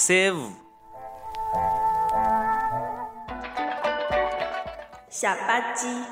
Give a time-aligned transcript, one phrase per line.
[0.00, 0.50] 尬三胡，
[5.10, 6.02] 下吧唧，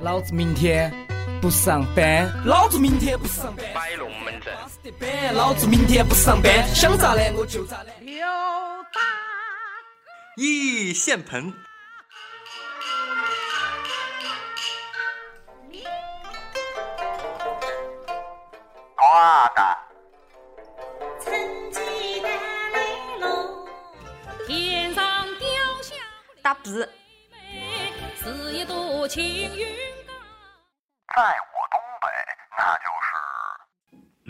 [0.00, 0.92] 老子明天
[1.40, 4.54] 不上班，老子明天不上班，摆龙门阵。
[5.34, 7.86] 老子明天不上班，想咋懒我就咋懒。
[10.36, 11.50] 一现盆，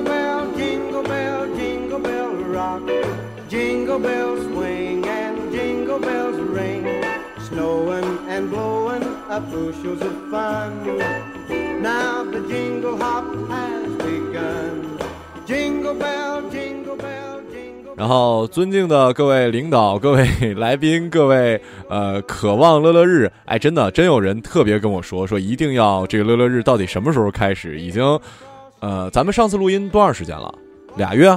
[0.00, 2.80] Jingle bell, jingle bell, jingle bell rock.
[3.50, 6.86] Jingle bells swing and jingle bells ring.
[7.46, 10.72] Snowing and blowing up bushels of fun.
[11.82, 14.98] Now the jingle hop has begun.
[15.46, 27.78] Jingle bell, jingle bell, jingle 然后，尊敬的各位领导、各位来宾、各位呃，渴望乐乐日，哎，真的，真有人特别跟我说，说一定要这个乐乐日到底什么时候开始？
[27.78, 28.18] 已经，
[28.80, 30.52] 呃，咱们上次录音多长时间了？
[30.96, 31.30] 俩月？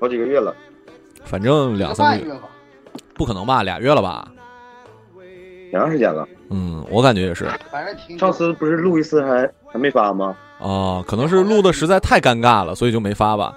[0.00, 0.54] 好几个月了。
[1.24, 2.32] 反正两三个月，
[3.14, 3.62] 不可能吧？
[3.62, 4.28] 俩月了吧？
[5.70, 6.28] 挺长时间了。
[6.50, 7.46] 嗯，我感觉也是。
[7.70, 10.36] 反正上次不是录一次还还没发吗？
[10.58, 13.56] 哦，可能是录的实在太尴尬了，所以就没发吧。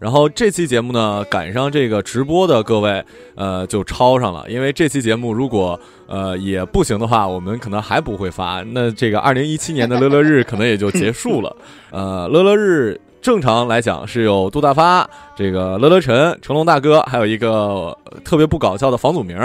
[0.00, 4.46] 然后这期节目呢，赶上这个直播的各位，呃，就抄上了。
[4.48, 8.64] 因为这期节目如果呃也不行的话，我们可能还不会发。
[8.72, 11.54] 那这个 二零一七年的乐乐日可能也就结束了。
[11.92, 15.06] 呃，乐乐日正常来讲是有杜大发、
[15.36, 19.36] 这个乐乐晨、成龙大哥，还有一个呃特别不搞笑的房祖名。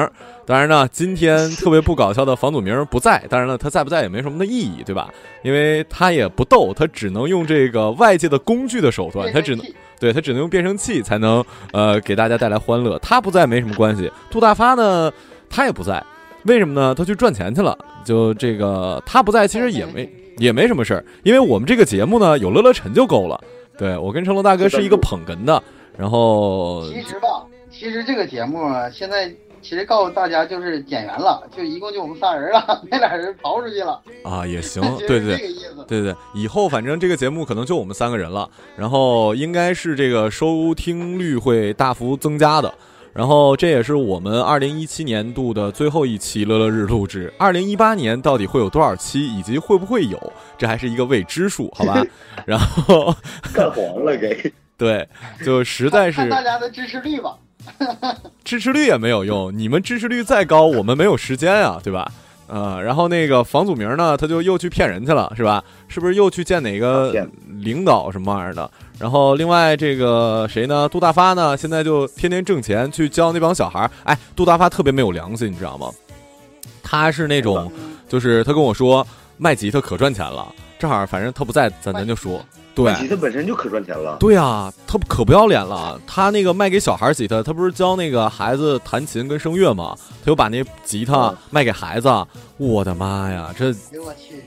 [0.45, 3.22] 当然呢，今天特别不搞笑的房祖名不在。
[3.29, 5.09] 当然了，他在不在也没什么的意义，对吧？
[5.43, 9.66] 因为他也不逗，他只能用这个外界的工具的手段，他只能。
[10.00, 14.11] 对他只能用变声器才能呃给大家带来欢乐，他不在没什么关系。
[14.29, 15.11] 杜大发呢，
[15.50, 16.03] 他也不在，
[16.44, 16.94] 为什么呢？
[16.94, 17.78] 他去赚钱去了。
[18.03, 20.07] 就这个他不在，其实也没
[20.38, 23.39] 也没什么事儿，因为我们这个节目呢有乐乐晨就够了。
[23.78, 25.61] 对我跟成龙大哥是一个捧哏的，
[25.97, 29.34] 然后其实吧，其实这个节目啊现在
[29.67, 33.99] 其实告诉大家就是减员了，就一共就我们仨人了， 那俩人逃出去了。
[34.23, 42.71] 啊，也行， 就是对对这个意思对对对，以后反正这个节目可能就我们三个人了，然后应该是这个收听率会大幅增加的。
[43.11, 47.33] 然后这也是我们二零一七年度的最后一期乐乐日录制。
[47.39, 52.03] 二零一八年到底会有多少期，以及会不会有，这还是一个未知数，好吧？
[52.45, 53.15] 然后
[53.53, 54.53] 干黄了给。
[54.77, 55.07] 对，
[55.45, 57.37] 就实在是看大家的支持率吧。
[58.43, 62.11] 支持率也没有用，你们支持率再高，我们没有时间啊，对吧？
[62.47, 65.63] 呃，然后那个房祖名呢，他就又去骗人去了，是吧？
[65.87, 68.69] 是不是又去见哪个领导什么玩意儿的？
[68.99, 70.87] 然后另外这个谁呢？
[70.87, 73.91] 杜大发呢，现在就天天挣钱去教那帮小孩儿。
[74.03, 75.89] 哎，杜大发特别没有良心，你知道吗？
[76.83, 77.71] 他是那种，
[78.07, 79.05] 就是他跟我说
[79.37, 84.17] 卖吉他可赚钱了，正好反正他不在，咱咱就说，对，吉他本身就可赚钱了。
[84.19, 85.97] 对啊，他可不要脸了。
[86.05, 89.95] 他那个卖给小孩吉他，他不是教那个孩子弹琴跟声乐吗？
[90.23, 92.09] 他又把那吉他卖给孩子，
[92.57, 93.73] 我的妈呀，这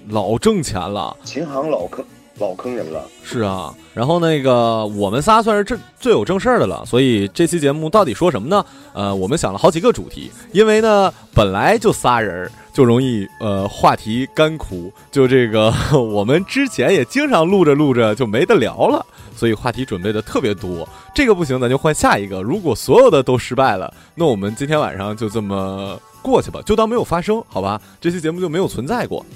[0.09, 1.17] 老挣钱了。
[1.25, 2.05] 琴行老坑
[2.39, 3.05] 老坑人了。
[3.23, 8.65] 是啊，然后那个我们仨算是正最有正事儿的了，所以这期节目到底说什么呢？
[8.93, 12.53] 呃，我们想了好几个主题，因为呢本来就仨人儿。
[12.71, 20.89] 就容易呃话题干枯，就这个我们之前也经常录着录着就没得聊了，所以话题准备的特别多。
[21.13, 22.41] 这个不行，咱就换下一个。
[22.41, 27.81] 如果所有的都失败了，那我们今天晚上就这么过去吧，就当没有发生，好吧？
[28.01, 29.27] 这期节目就没有存在过。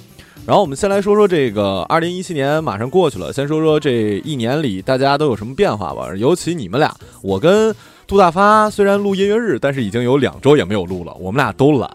[0.44, 6.08] 然后我们先来说说这个二零一七年马上过去了，先说说这一年里大家都有什么变化吧。
[6.16, 6.92] 尤其你们俩，
[7.22, 7.74] 我跟
[8.08, 11.88] 杜大发虽然录音乐日，但是已经有两周也没有录了，我们俩都懒。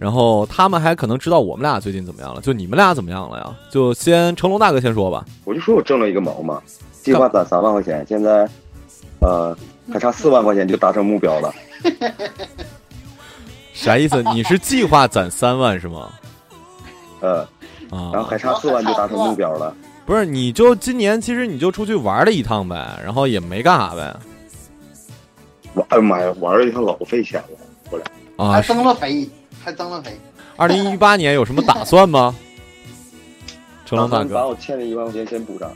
[0.00, 3.54] 然后他们还可能知道我们俩最近怎么样了，就你们俩怎么样了呀？
[3.70, 5.24] 就先成龙大哥先说吧。
[5.44, 6.60] 我就说我挣了一个毛嘛，
[7.04, 8.48] 计划攒三万块钱，现在，
[9.20, 9.56] 呃，
[9.92, 11.54] 还差四万块钱就达成目标了。
[13.72, 14.20] 啥意思？
[14.34, 16.10] 你是计划攒三万是吗？
[17.20, 17.46] 呃，
[17.92, 19.72] 啊，然后还差四万就达成目标了。
[20.04, 24.16] 不是，你就今年其实你就出去玩了一趟呗，然后也没干啥呗。
[25.74, 27.58] 我哎呀妈呀，玩了一趟老费钱了，
[27.90, 28.04] 后来
[28.36, 29.28] 啊还，增了肥，
[29.62, 30.18] 还增了肥。
[30.56, 32.34] 二零一八年有什么打算吗？
[33.86, 35.70] 成龙大哥把哥我欠的一万块钱先补上。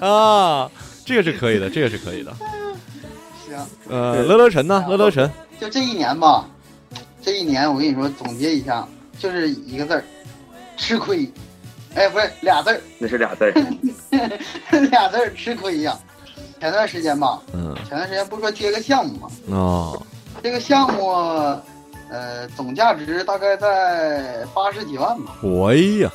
[0.00, 0.70] 啊，
[1.04, 2.32] 这个是可以的，这个是可以的。
[3.46, 3.56] 行，
[3.88, 4.84] 呃，乐乐晨呢？
[4.88, 5.30] 乐乐晨，
[5.60, 6.46] 就这一年吧，
[7.22, 8.86] 这一年我跟你说，总结一下，
[9.18, 10.04] 就是一个字儿，
[10.76, 11.30] 吃亏。
[11.94, 13.52] 哎，不是俩字儿，那是俩字儿，
[14.90, 15.98] 俩字儿，吃亏呀。
[16.60, 19.28] 前段时间吧，嗯，前段时间不是说接个项目吗？
[19.50, 20.02] 哦，
[20.42, 21.10] 这个项目，
[22.10, 25.36] 呃，总价值大概在八十几万吧。
[25.42, 26.10] 哎呀，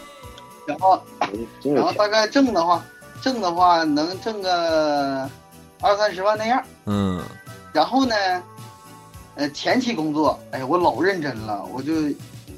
[0.68, 1.01] 然后。
[1.63, 2.83] 然后大概挣的话，
[3.21, 5.30] 挣的话能挣个
[5.80, 6.62] 二三十万那样。
[6.86, 7.24] 嗯，
[7.71, 8.15] 然后呢，
[9.36, 11.94] 呃，前期工作，哎呀，我老认真了，我就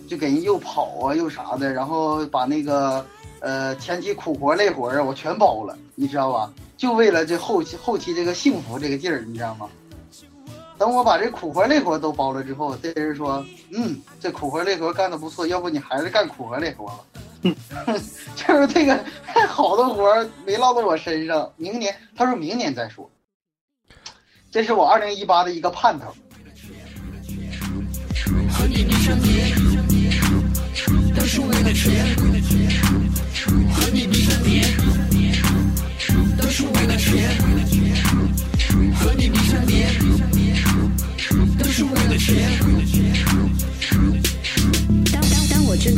[0.08, 3.06] 就给人又跑啊又啥的，然后把那个
[3.40, 6.54] 呃前期苦活累活啊我全包了，你知道吧？
[6.78, 9.70] 就为了这后期后期这个幸福这个劲儿，你知道吗？
[10.78, 17.00] 等我把这苦活累活都包了之后，这人说，嗯，这苦活累活干的不错，要不你还是干苦活累活吧。
[18.36, 18.98] 就是这个
[19.48, 23.10] 好的活没落到我身上，明年他说明年再说。
[24.52, 26.14] 这是我二零一八的一个盼头。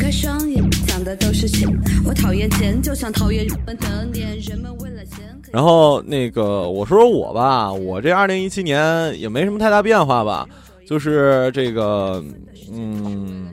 [0.06, 1.68] 开双眼，想的都是钱。
[2.06, 4.38] 我讨厌钱，就像讨厌人们的脸。
[4.38, 5.18] 人们为了钱。
[5.50, 10.46] 然后那个我说说我吧，我这二零一七年也没什么太大变化吧，
[10.88, 12.22] 就是这个，
[12.72, 13.52] 嗯，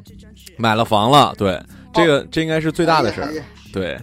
[0.56, 1.60] 买了房了，对，
[1.92, 3.34] 这个这应该是最大的事儿
[3.74, 3.98] 对。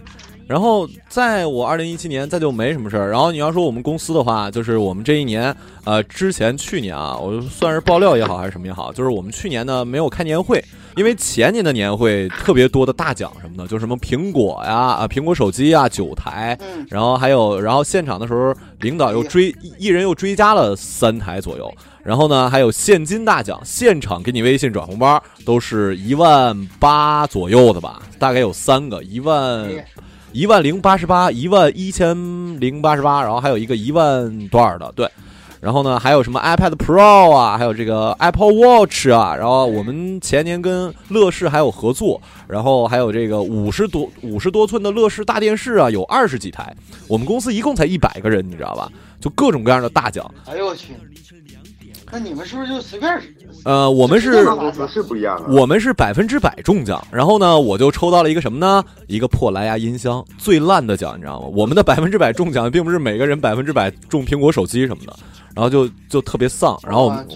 [0.45, 3.09] 然后在我二零一七年，再就没什么事儿。
[3.09, 5.55] 然后你要说我们公司的话，就是我们这一年，
[5.85, 10.61] 呃，之前去年啊，我算是爆料也好还是什么也好，就是我们去年呢没有开年会，
[10.95, 21.73] 因为前年的年会特别多的大奖什么的， 就什么苹果呀啊，苹果手机啊，九台，嗯，然后还有，然后现场的时候，领导又追一一人又追加了三台左右，
[22.03, 29.69] 然后呢还有现金大奖，现场给你微信转红包，都是一万八左右的吧，大概有三个，一万
[30.33, 32.15] 一万零八十八，一万一千
[32.59, 35.09] 零八十八，然后还有一个一万多少的，对。
[35.61, 46.75] 然后呢，还有什么 iPad Pro 啊，还有这个 Apple Watch 啊，然后我们前年跟乐视还有合作，然后还有这个五十多五十多寸的乐视大电视啊，有二十几台。
[47.07, 48.91] 我们公司一共才一百个人，你知道吧？
[49.19, 50.25] 就各种各样的大奖。
[50.47, 50.93] 哎呦我去，
[52.11, 53.21] 那你们是不是就随便？
[53.63, 54.43] 呃，我们是
[54.91, 55.53] 是不一样的。
[55.53, 58.83] 我们是百分之百中奖，然后呢，我就抽到了一个什么呢？
[59.05, 61.47] 一个破蓝牙音箱，最烂的奖，你知道吗？
[61.53, 65.15] 我们的百分之百中奖，并不是每个人百分之百中苹果手机什么的，
[65.55, 66.77] 然后就就特别丧。
[66.83, 67.27] 然后我们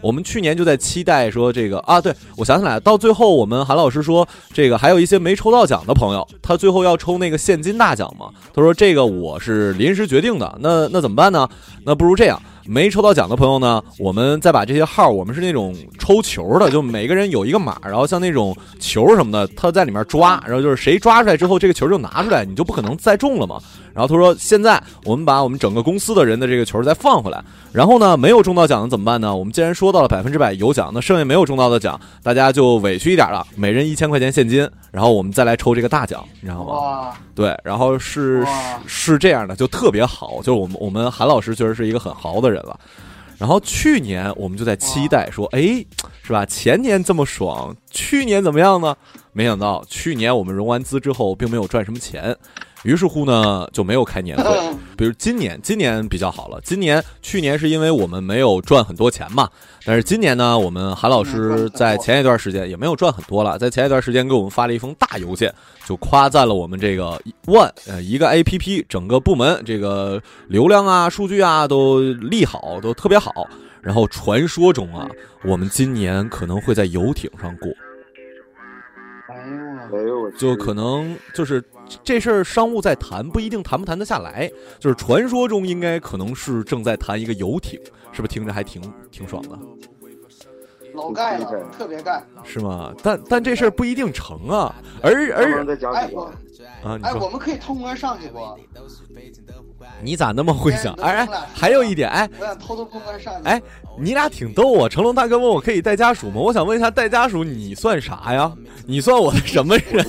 [0.00, 11.48] 我们去年就在期待说这个啊，对我想起来了，到最后我们韩老师说这个还有一些没抽到奖的朋友，他最后要抽那个现金大奖嘛，他说这个我是临时决定的，那那怎么办呢？
[11.84, 12.40] 那不如这样。
[12.66, 23.60] 没抽到奖的朋友呢，我们再把这些号，我们是那种抽球的，就每个人有一个码，然后像那种球什么的，他在里面抓，然后就是谁抓出来之后，这个球就拿出来，你就不可能再中了嘛。
[23.94, 27.42] 然后他说，现在我们把我们整个公司的人的这个球再放回来，
[27.72, 29.34] 然后呢，没有中到奖的怎么办呢？
[29.34, 37.12] 我们既然说到了百分之百有奖，那剩下没有中到的奖，大家就委屈一点了，每人一千块钱现金，然后我们再来抽这个大奖，你知道吗？
[37.34, 42.78] 对，然后是哇是这样的，就特别好，就是我们我们韩老师确实是一个很豪的人了。
[43.38, 45.84] 然后去年我们就在期待说，哎，
[46.22, 46.46] 是吧？
[46.46, 48.96] 前年这么爽，去年怎么样呢？
[49.32, 52.34] 没想到去年我们融完资之后，并没有赚什么钱，
[52.86, 54.44] 于是乎呢就没有开年会。
[54.96, 56.60] 比如今年，今年比较好了。
[56.62, 59.50] 今年去年是因为我们没有赚很多钱嘛，
[59.84, 65.52] 但是今年呢，我们韩老师在前一段时间也没有赚很多了，在前一段时间给我们发了一封大邮件，
[65.84, 73.32] 就夸赞了我们这个 One 呃一个 A P P 整个部门这个流量啊、数据啊都利好，都特别好。
[73.82, 75.08] 然后传说中啊，
[75.44, 77.70] 我们今年可能会在游艇上过。
[79.28, 81.62] 哎呦我就可能就是
[82.02, 84.50] 这事儿商务在谈，不一定谈不谈得下来。
[84.78, 87.80] 就是传说中应该可能是正在谈一个游艇，
[88.12, 89.58] 是不是听着还挺挺爽的？
[90.94, 92.24] 老盖了，特别盖。
[92.42, 92.94] 是吗？
[93.02, 96.22] 但但这事儿不一定成啊，而而哎我
[96.82, 98.38] 啊，哎，我们可以通关上去不？
[100.02, 100.94] 你咋那么会想？
[100.94, 103.48] 哎哎，还有一点，哎我想偷偷通关上去。
[103.48, 103.60] 哎，
[103.98, 104.88] 你俩挺逗啊！
[104.88, 106.36] 成龙大哥问我可以带家属吗？
[106.36, 108.50] 我想问一下，带家属你算啥呀？
[108.86, 110.04] 你算我的什么人？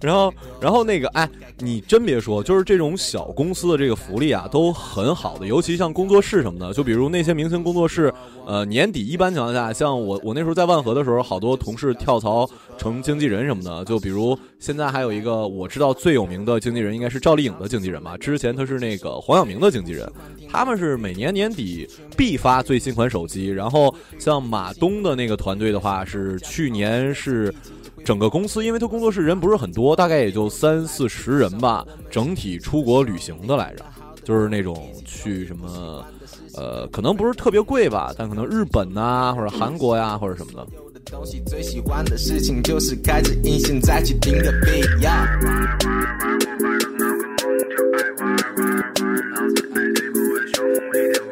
[0.00, 1.28] 然后，然后那个，哎，
[1.58, 8.12] 你真别说，就是这种小公司的这个福利啊，都很好的，尤其像工作室什么的，就比如那些明星工作室，
[8.46, 20.06] 呃，年底一般情况下，像我我那时候在万和的时候，好多同事跳槽成经纪人什么的，就比如现在还有一个我知道最有名的经纪人，应该是赵丽颖的经纪人吧，之前他是那个黄晓明的经纪人，
[20.50, 27.52] 他们是每年年底必发最新款手机，然后像马东的那个团队的话，是去年是。
[28.06, 33.84] 整个公司，因为他工作室人不是很多，大概也就三四十人吧，整体出国旅行的来着，
[34.22, 36.04] 就是那种去什么，
[36.54, 40.64] 呃，可能不是特别贵吧，但可能日本呐、或者韩国呀、或者什么的。
[41.06, 45.26] 东西最喜欢的事情就是开着音线再去听个 beat 呀。
[50.92, 51.25] 第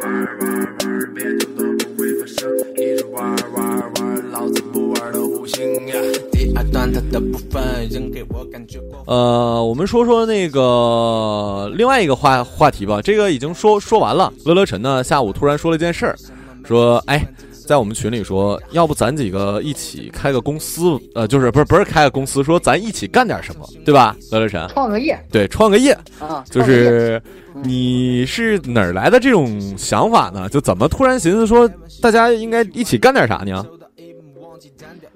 [7.15, 14.33] 的部分仍给我感觉过呃，我们说说那个另外一个话话题吧，这个已经说说完了。
[14.45, 16.17] 乐乐晨呢，下午突然说了一件事儿，
[16.65, 17.25] 说，哎，
[17.69, 24.17] 在我们群里说，要不咱几个一起开个公司，呃，就是不是不是开个公司，说咱一起干点什么，对吧？
[24.33, 27.23] 乐乐晨，创个业对，创个业，啊，就是
[27.63, 30.49] 你是哪儿来的这种想法呢？
[30.49, 31.71] 就怎么突然寻思说
[32.03, 33.65] 大家应该一起干点啥呢？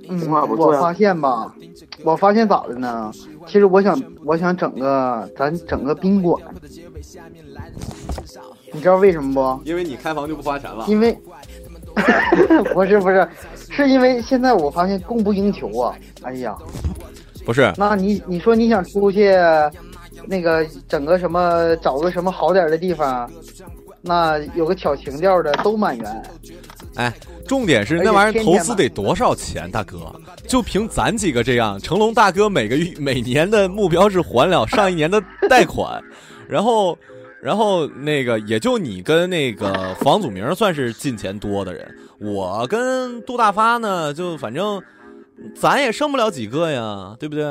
[0.08, 1.54] 嗯，话不错呀我发现吧，
[2.04, 3.12] 我发现咋的呢？
[3.46, 6.42] 其实我想，我想整个咱整个宾馆，
[8.72, 9.68] 你知道为什么不？
[9.68, 11.16] 因为你开房就不花钱了因为
[12.74, 13.28] 不是不是，
[13.70, 15.94] 是因为现在我发现供不应求啊！
[16.22, 16.56] 哎呀，
[17.44, 19.32] 不是，那你你说你想出去，
[20.26, 23.30] 那个整个什么找个什么好点的地方，
[24.00, 26.22] 那有个挑情调的都满员。
[26.98, 27.14] 哎，
[27.46, 30.12] 重点是那玩意儿投资得多少钱，大哥？
[30.48, 36.02] 就凭咱几个这样，成龙大哥每个月每年的目标是还了上一年的贷款，
[36.48, 36.98] 然后，
[37.40, 41.88] 然后那个也就你跟那个房祖名算是进钱多的人，
[42.20, 44.82] 我跟杜大发呢，就反正
[45.54, 47.44] 咱也剩不了几个呀，对不对？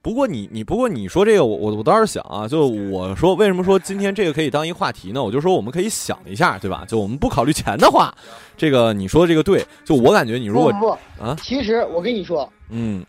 [0.00, 5.22] 不过你你不过你说这个我我我倒是想啊，就我说为什么说今天这个可以当一话题呢？
[5.22, 6.84] 我就说我们可以想一下，对吧？
[6.88, 8.14] 就我们不考虑钱的话，
[8.56, 10.88] 这个你说的这个对，就我感觉你如果不不
[11.22, 13.04] 啊，其实我跟你说，嗯。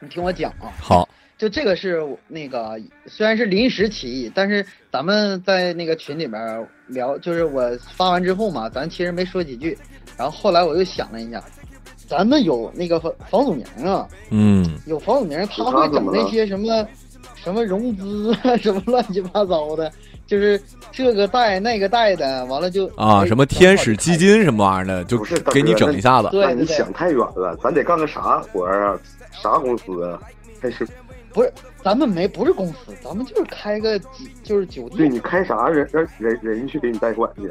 [0.00, 1.08] 你听我讲啊，好。
[1.36, 9.76] 就这个是那个虽然是临时起意，但是咱们在那个群里边聊，就是我发完之后嘛，咱其实没说几句，
[10.16, 11.42] 然后后来我又想了一下，
[12.08, 16.86] 咱们有那个房房祖名啊，嗯有房祖名，他会整那些什么
[17.34, 19.90] 什么融资啊， 什么乱七八糟的，
[20.26, 20.60] 就是
[20.92, 25.18] 这个贷那个贷的，完了就啊什么天使基金什么玩意儿的，就
[25.52, 26.28] 给你整一下子。
[26.30, 28.98] 对你想太远了，咱得干个啥活儿啊？
[29.32, 30.20] 啥公司啊？
[30.60, 30.86] 还是
[31.32, 34.96] 不是咱们没不是公司，咱们就是开个几就是酒店。
[34.98, 37.50] 对你开啥人让人人去给你贷款去？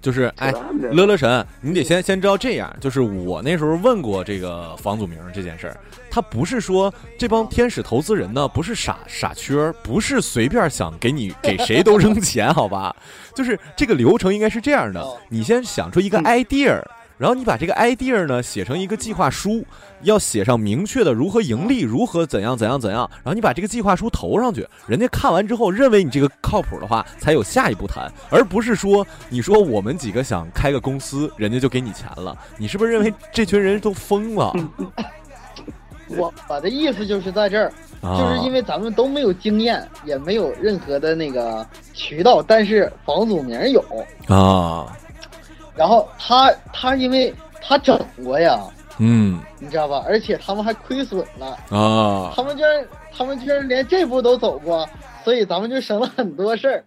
[0.00, 0.52] 就是哎，
[0.92, 5.76] 乐乐神，你得先先知道这样，就是我那时候问过这个房祖名这件事儿，
[6.10, 12.94] 他不是说这帮天使投资人呢不是傻傻缺儿，不是随便想给你给谁都扔钱，好吧？
[13.34, 16.80] 就是这个流程应该是这样的，你先想出一个 idea。
[17.18, 19.64] 然后你把这个 idea 呢写成一个计划书，
[20.02, 23.08] 要写上明确的如何盈利，如何怎样怎样怎样。
[23.16, 32.36] 然后你把这个计划书投上去，人家看完之后认为你这个靠谱的话，才有下一步谈，而不是说你说我们几个想开个公司，人家就给你钱了。
[32.58, 34.52] 你是不是认为这群人都疯了？
[36.08, 43.84] 我我的意思就是在这儿，啊就是因为咱们都没有经验，也没有任何的那个渠道，但是房祖名有，
[44.28, 44.96] 啊，
[45.76, 48.58] 然后他他因为他整过呀，
[48.98, 50.02] 嗯你知道吧？
[50.06, 54.88] 而且他们还亏损了，啊他们居然他们居然连这步都走过，
[55.24, 56.84] 所以咱们就省了很多事儿，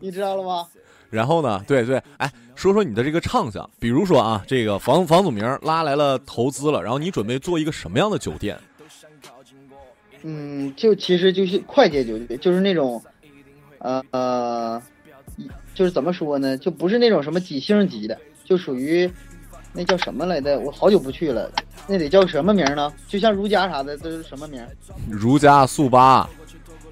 [0.00, 0.66] 你知道了吗？
[1.10, 1.62] 然后呢？
[1.66, 8.58] 对对，哎，说说你的这个畅想，比如说啊，这个房房祖名拉来了投资了，然后你准备做一个什么样的酒店？
[10.22, 13.02] 嗯，就其实就是快捷酒店，就是那种，
[13.78, 14.82] 呃呃，
[15.74, 16.56] 就是怎么说呢？
[16.58, 19.10] 就不是那种什么几星级的，就属于
[19.72, 20.58] 那叫什么来的？
[20.58, 21.50] 我好久不去了，
[21.86, 22.92] 那得叫什么名呢？
[23.06, 24.66] 就像如家啥的都是什么名？
[25.08, 26.28] 如家速八、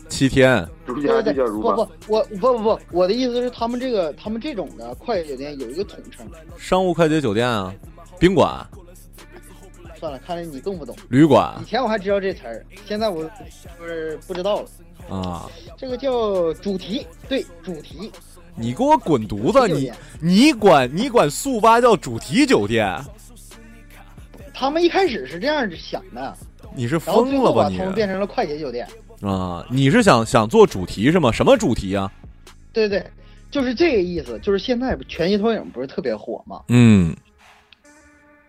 [0.09, 0.67] 七天。
[0.85, 1.89] 如家就叫如不不，。
[2.07, 6.25] 我不不不，我的意思是他们这个他们这种的快捷酒店有一个统称。
[6.57, 7.75] 商务快捷酒店啊，
[8.21, 8.65] 宾馆、
[9.99, 10.95] 算了，看来你更不懂。
[11.09, 13.25] 旅馆以前我还知道这词儿，现在我
[13.81, 14.69] 就是不知道了。
[15.09, 18.13] 啊，这个叫主题，对，主题。
[18.59, 19.73] 你给我滚犊子！
[19.73, 22.99] 你你管你管速八叫主题酒店？
[24.55, 26.35] 他们一开始是这样想的，
[26.75, 28.89] 你是疯了吧你变成了快捷酒店。
[29.21, 29.67] 啊？
[29.71, 31.31] 你是想想做主题是吗？
[31.31, 32.11] 什么主题啊？
[32.73, 33.05] 对对，
[33.51, 34.39] 就是这个意思。
[34.41, 36.63] 就是现在全息投影不是特别火吗？
[36.69, 37.15] 嗯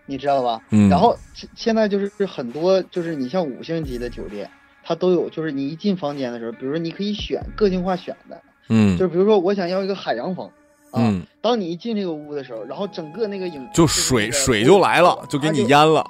[0.06, 0.62] 你知道吧？
[0.70, 4.50] 嗯然后现现在就是很多，就是你像五星级的酒店，
[4.82, 8.96] 它都有，就是你一进房间的时候，比如说你可以选个性化选的，嗯。
[8.98, 10.48] 就比如说我想要一个海洋风，
[10.92, 16.04] 嗯，当你一进这个屋的时候，然后整个那个影就水水就来了，就给你淹了。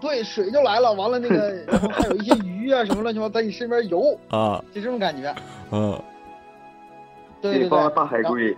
[0.00, 5.34] 对，水就来了，完了那个， 然后还有一些鱼啊什么乱七八糟在你身边游，啊就这种感觉。
[5.72, 6.00] 嗯。
[7.42, 8.54] 对对对，大海龟，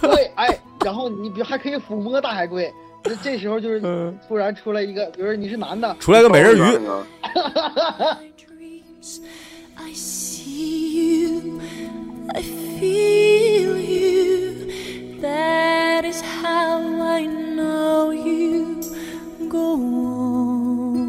[0.00, 3.78] 对，哎，然后你比如还可以抚摸大海龟，这这时候就是
[4.26, 7.06] 突然出来一个，比如说你是男的，出来个美人鱼啊
[12.32, 12.42] I
[12.78, 14.70] feel you.
[15.20, 18.80] That is how I know you.
[19.48, 21.04] Go on.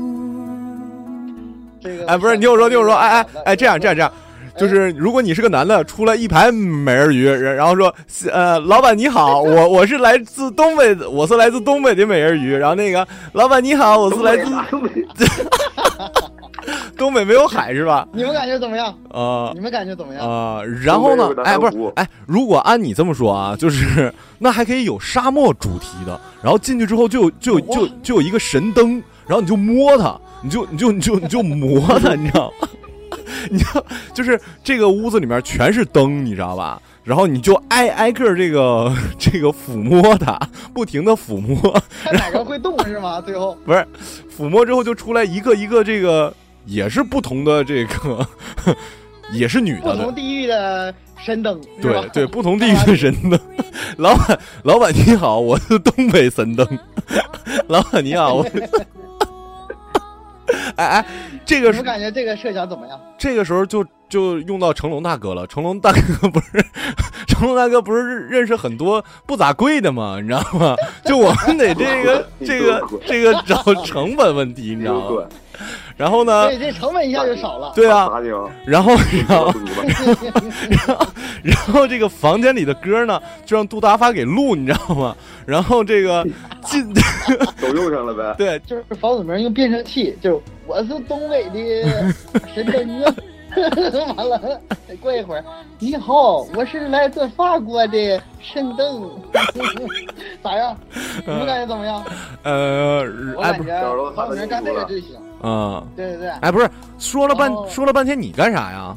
[1.81, 4.11] 这个哎，不是，你听我说，听我说，哎哎哎，这样这样这样，
[4.57, 7.93] 就是如果你是个男的，出来一排美人鱼，然然后说，
[8.31, 14.45] 呃，老板你好， 我我是来自东北的，我是来自东北的美人鱼，然后那个老板你好，我是来自
[16.97, 18.07] 东北没有海是吧？
[18.13, 18.87] 你们感觉怎么样？
[19.11, 20.27] 啊你们感觉怎么样？
[20.27, 32.67] 啊，然后呢哎，不是哎，如果按你这么说啊，就是那还可以有沙漠主题的，然后进去之后就有就就就有一个神灯，然后你就摸它，你就你就你就你就磨它，你知道吗？
[33.49, 33.83] 你知道，
[34.13, 36.81] 就是这个屋子里面全是灯，你知道吧？
[37.03, 40.39] 然后你就挨挨个这个这个抚摸它，
[40.73, 41.55] 不停的抚摸，
[42.03, 43.21] 看哪个会动是吗？
[43.21, 43.87] 最后 不是
[44.35, 46.33] 抚摸之后就出来一个一个这个
[46.65, 48.27] 也是不同的这个，
[49.31, 53.39] 也是女的不同地域的神灯，对对，不同地域的神灯。
[53.97, 56.67] 老板，老板你好，我是东北神灯。
[57.67, 58.45] 老板你好，我。
[60.75, 61.05] 哎哎，
[61.45, 62.99] 这个是你们感觉这个设想怎么样？
[63.17, 65.47] 这个时候就就用到成龙大哥了。
[65.47, 66.63] 成龙大哥不是，
[67.27, 70.19] 成龙大哥不是认识很多不咋贵的吗？
[70.21, 70.75] 你知道吗？
[71.05, 75.23] 就我们得这个这个这个找成本问题，你知道吗？
[75.97, 76.47] 然后呢？
[76.49, 77.71] 对，这成本一下就少了。
[77.75, 78.09] 对啊，
[78.65, 79.53] 然后然后
[80.69, 81.07] 然后
[81.41, 85.15] 然后这个房间里的歌呢，就让杜大发给录，你知道吗？
[85.45, 86.25] 然后这个
[86.63, 86.93] 进
[87.61, 88.35] 都用上了呗。
[88.37, 92.13] 对，就是房祖名用变声器，就是我是东北的
[92.53, 93.15] 神灯啊。
[94.17, 94.59] 完了，
[94.99, 95.43] 过一会儿，
[95.79, 99.09] 你好，我是来自法国的神灯，
[100.43, 100.77] 咋样？
[101.25, 102.03] 你们感觉怎么样？
[102.43, 103.05] 呃，
[103.37, 105.15] 我哎，不是，感觉房祖名干这个就行。
[105.45, 108.95] 嗯，对对对，哎，不是，说了半说了半天，你干啥呀？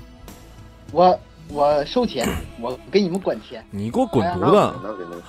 [0.92, 2.26] 我我收钱，
[2.58, 3.62] 我给你们管钱。
[3.70, 4.56] 你给我滚犊子！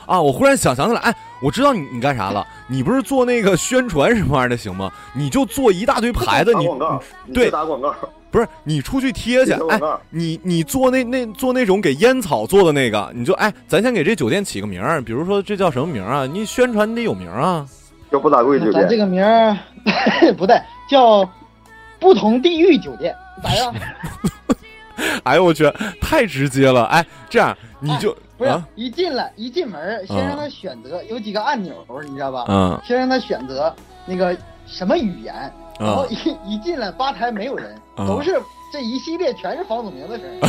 [0.06, 0.22] 啊！
[0.22, 2.46] 我忽然想想起来，哎，我知道你你干啥了？
[2.70, 4.90] 你不是做那个宣传什么玩意儿的行吗？
[5.14, 7.04] 你就做一大堆牌子，你打广告，
[7.34, 7.94] 对打广告，
[8.32, 16.26] 不是你出去贴去哎广告，你你做那那做那种给烟草做的那个，你就哎，咱先给这酒店起个名儿，比如说这叫什么名儿啊？
[16.26, 17.66] 你宣传你得有名啊。
[18.12, 18.82] 叫不咋贵酒店。
[18.82, 19.56] 咱这个名儿
[20.36, 21.30] 不对，叫
[22.00, 23.74] 不同地域酒店，咋样？
[25.24, 25.72] 哎呦我去，
[26.02, 26.84] 太直接了！
[26.86, 31.74] 哎，这样你就不是啊，一进来一进门，先让他选择，有几个按钮，
[32.06, 32.46] 你知道吧？
[32.50, 33.74] 嗯先让他选择
[34.06, 35.34] 那个什么语言，
[35.80, 36.16] 嗯然后一
[36.54, 38.38] 一进来吧台没有人，嗯都是
[38.74, 40.40] 这一系列全是房祖名的声儿。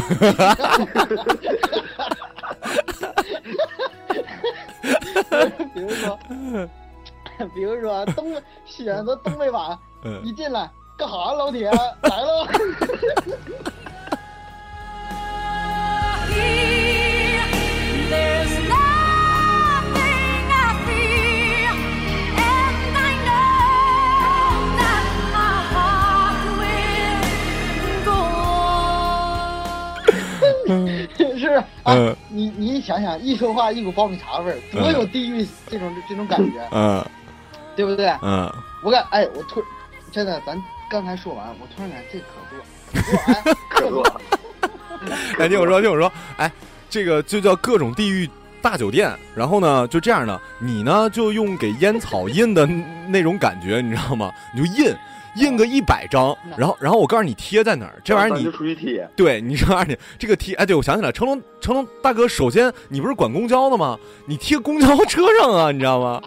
[5.74, 6.18] 比如说，
[7.48, 12.46] 比如说东选择东北版，嗯一进来干啥，老铁来了。
[18.10, 21.70] There's nothing I fear,
[22.36, 28.18] and I know that my heart will go
[30.66, 31.08] on.
[31.16, 31.46] 是不是？
[31.84, 37.04] 啊嗯，你你想想，一说话一股爆米茶味儿，多有地域这种这种感觉，嗯
[37.80, 38.14] 对不对？
[38.20, 39.64] 嗯，我感哎，我突
[40.12, 44.20] 真的，咱刚才说完，我突然感觉这可多， 可多。
[45.38, 46.52] 哎，听我说，听我说，哎，
[46.90, 48.28] 这个就叫各种地域
[48.60, 49.10] 大酒店。
[49.34, 52.68] 然后呢，就这样的，你呢就用给烟草印的
[53.08, 54.30] 那种感觉，你知道吗？
[54.54, 54.94] 你就印
[55.36, 63.96] 印个一百张，然后然后我告诉你贴在哪儿，这玩意儿你就出去贴，对你这玩意儿，这个贴，哎，对我想起来，成龙成龙大哥，首先你不是管公交的吗？
[64.26, 66.20] 你贴公交车上啊，你知道吗？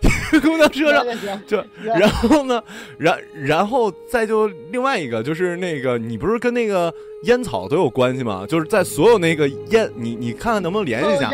[0.00, 1.04] 贴 公交车上
[1.46, 2.62] 就，然后呢，
[2.98, 6.92] 然然后再就另外一个就是那个，你不是跟那个
[7.24, 8.44] 烟草都有关系吗？
[8.48, 11.30] 就是在所有那个烟，你你看看能不能联系一下？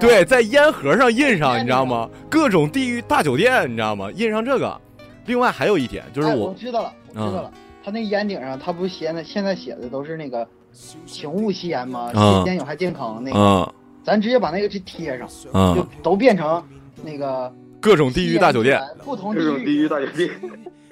[0.00, 2.08] 对，在烟盒上印上，你知道吗？
[2.28, 4.10] 各种地域大酒店，你知道吗？
[4.14, 4.80] 印上这个。
[5.26, 7.50] 另外还有一点就是哎我，知道了，我知道了。
[7.82, 10.46] 他那烟顶上，他不是现在现在写的都是那个
[11.06, 12.10] “请勿吸烟”吗？
[12.14, 16.62] 嗯吸烟有害健康那个，嗯咱直接把那个去贴上，嗯就都变成
[17.02, 17.50] 那个
[17.84, 20.30] 各种地域大酒店，不同地这种地域，大酒店，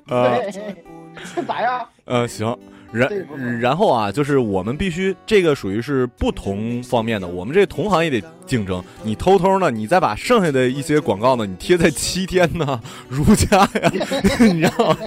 [0.09, 1.87] 呃 对，咋样？
[2.05, 2.55] 呃行。
[2.93, 3.11] 然
[3.59, 8.85] 然后啊，就是我们必须这个属于是不同方面的，我们这同行也得竞争。
[9.03, 12.79] 你偷偷呢，你再把剩下的一些广告呢，你贴在七天呢、
[13.09, 13.91] 如家呀，
[14.41, 14.99] 你知道吗？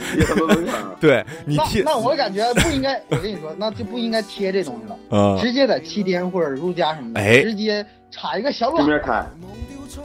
[1.00, 7.44] 对你贴那那我感觉不应该，我跟你说，那就不应该贴这东西了，嗯直接在七天或者如家什么的，哎。
[7.44, 9.28] 直接插一个小对面喇叭，开，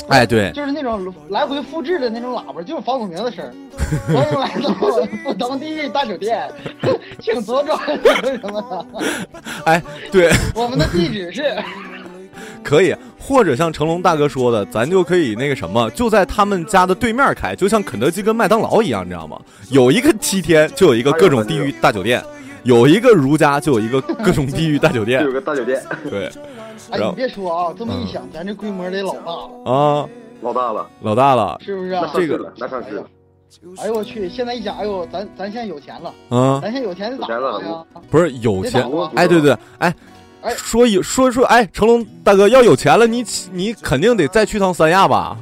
[0.09, 3.53] 哎对，就是那种来回复制的那种喇叭，就是房祖名的声儿。
[4.13, 6.49] 欢迎来到不同地域大酒店，
[7.21, 7.79] 请左转
[8.25, 8.87] 什么的。
[9.67, 11.57] 哎对，我们的地址是，
[12.63, 19.41] 可以，或者像成龙大哥说的，咱就可以那个什么，就在他们家的对面开，就像肯德基跟麦当劳一样，你知道吗？
[19.71, 22.23] 有一个七天就有一个各种地域大酒店，
[22.65, 26.31] 有一个如家就有一个各种地域大酒店就有，个大酒店，对，
[26.91, 30.09] 哎，然后你别说啊，这么一想，咱这规模得老大了，啊，
[30.43, 32.11] 老大了，老大了，是不是啊？
[32.15, 34.29] 这个那上市了，那上市了，哎呦我去！
[34.29, 37.85] 现在一想，哎呦，咱咱现在有钱了，啊咱现在有钱得咋着呀？
[38.11, 39.95] 不是有钱哎，对对，哎。
[40.43, 43.23] 哎说有说说，哎，成龙大哥要有钱了，你
[43.53, 45.37] 你肯定得再去趟三亚吧？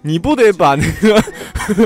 [0.00, 1.20] 你不得把那个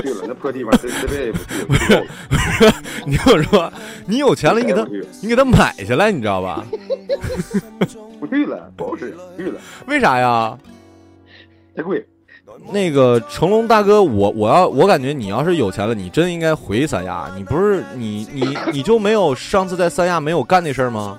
[0.01, 1.85] 去了，那破地方这这辈子也不去，
[2.29, 2.73] 不去了
[3.07, 3.73] 你听我说，
[4.05, 4.85] 你有钱了，你给他
[5.19, 6.63] 你给他买下来，你知道吧？
[8.19, 10.57] 不去了，不好使，不去了，为啥呀？
[11.75, 12.05] 太贵。
[12.71, 17.31] 那个成龙大哥，我我要我感觉你要是有钱了，你真应该回三亚。
[17.37, 21.17] 你不是你你你就没有上次在三亚没有干那事儿吗？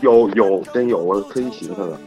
[0.00, 1.98] 有有真有，我特意寻思了，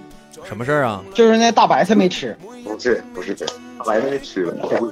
[0.45, 1.03] 什么事儿啊？
[1.13, 4.91] 就是那大白菜没吃，不是不是，大白菜吃了，太贵。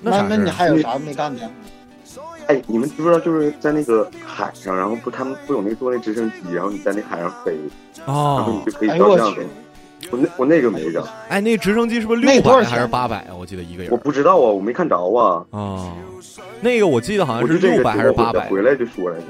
[0.00, 1.48] 那啥事儿那你还有啥没干的？
[2.48, 7.56] 哎，你们知不知道就是在那个海上，然后不他们不有那个坐那直升机，然后你在那海上飞，
[8.04, 9.42] 然后哦你，就可以照相的。
[10.10, 13.34] 我那我那个没整，哎，那直升机是不是那六百还是八百啊？
[13.38, 13.96] 我记得一个人我。
[13.96, 15.46] 不知道啊，我没看着啊。
[15.50, 15.92] 哦，
[16.60, 18.48] 那个我记得好像是六百还是八百。
[18.48, 19.24] 回来就说来着。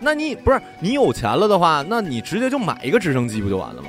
[0.00, 3.88] 那你不是你有钱了的话，那你直接就买一个直升机不就完了吗？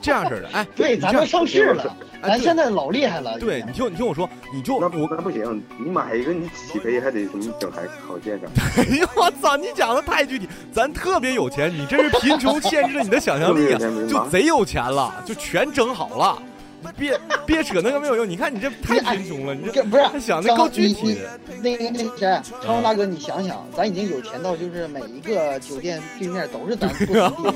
[0.00, 3.38] 这样式的，哎，对，咱们上市了，咱现在老厉害了。
[3.38, 9.56] 对你听你听我说，你就那不那不行，你买一个你起飞还得什么整台航线上，哎呦我操！
[9.56, 16.42] 你讲的太具体，咱特别有钱，你这是贫穷限制了你的想象力啊 就贼有钱了，就全整好了。
[16.82, 21.40] 你别别扯那个没有用，你看你这太贫穷了，你这这不是还想的够具体你的。
[21.46, 26.88] 你那个那个谁，成龙大哥，你想想，咱已经有钱到就是每一个酒店对面都是咱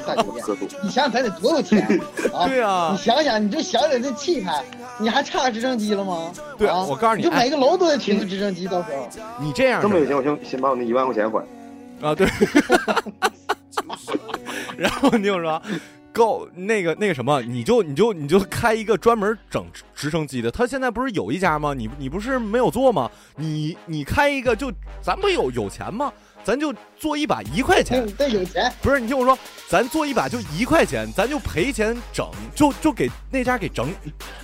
[0.07, 0.45] 大酒店，
[0.83, 1.83] 你想想咱得多有钱
[2.33, 2.47] 啊！
[2.47, 4.62] 对啊你想想，你就想想这气派，
[4.99, 6.33] 你还差直升机了吗？
[6.57, 9.09] 对啊，我告诉你就每个楼都得停个直升机，到时候。
[9.41, 11.45] 你这样这么有钱，我先先把我那一万块钱还。
[12.01, 12.29] 啊，对。
[14.77, 15.62] 然后你听我说，
[16.16, 20.50] 够那个那个什么，你就你就你就开一个专门整直升机的。
[20.50, 21.74] 他现在不是有一家吗？
[21.76, 23.11] 你你不是没有做吗？
[23.37, 26.11] 你你开一个就，咱不有有钱吗？
[26.42, 28.72] 咱就做一把一块钱，对，有钱。
[28.81, 29.37] 不是你听我说，
[29.68, 32.24] 咱做一把就一块钱，咱就赔钱整，
[32.55, 33.92] 就就给那家给整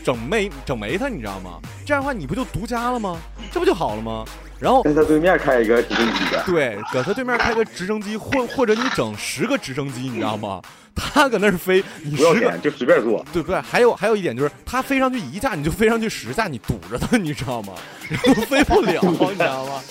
[0.04, 1.60] 整没整没他，你知道吗？
[1.86, 3.16] 这样的话你不就独家了吗？
[3.50, 4.24] 这不就好了吗？
[4.58, 10.60] 然后在他对面开一个直升机的，对，搁他对面开个直升机，或或者你整十个直升机，你知道吗？
[10.94, 13.24] 他搁那儿飞，你十个不要钱就随便坐。
[13.32, 13.60] 对不对？
[13.60, 17.72] 还有还有一点就是，他飞上去一架，你就飞上去十架，你堵着他，你知道吗？
[18.08, 19.82] 然后飞不了， 你知道吗？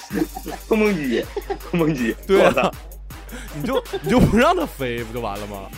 [0.68, 1.26] 碰碰机，
[1.70, 2.72] 碰碰机，对坐他啊，
[3.56, 5.70] 你就你就不让他飞，不就完了吗？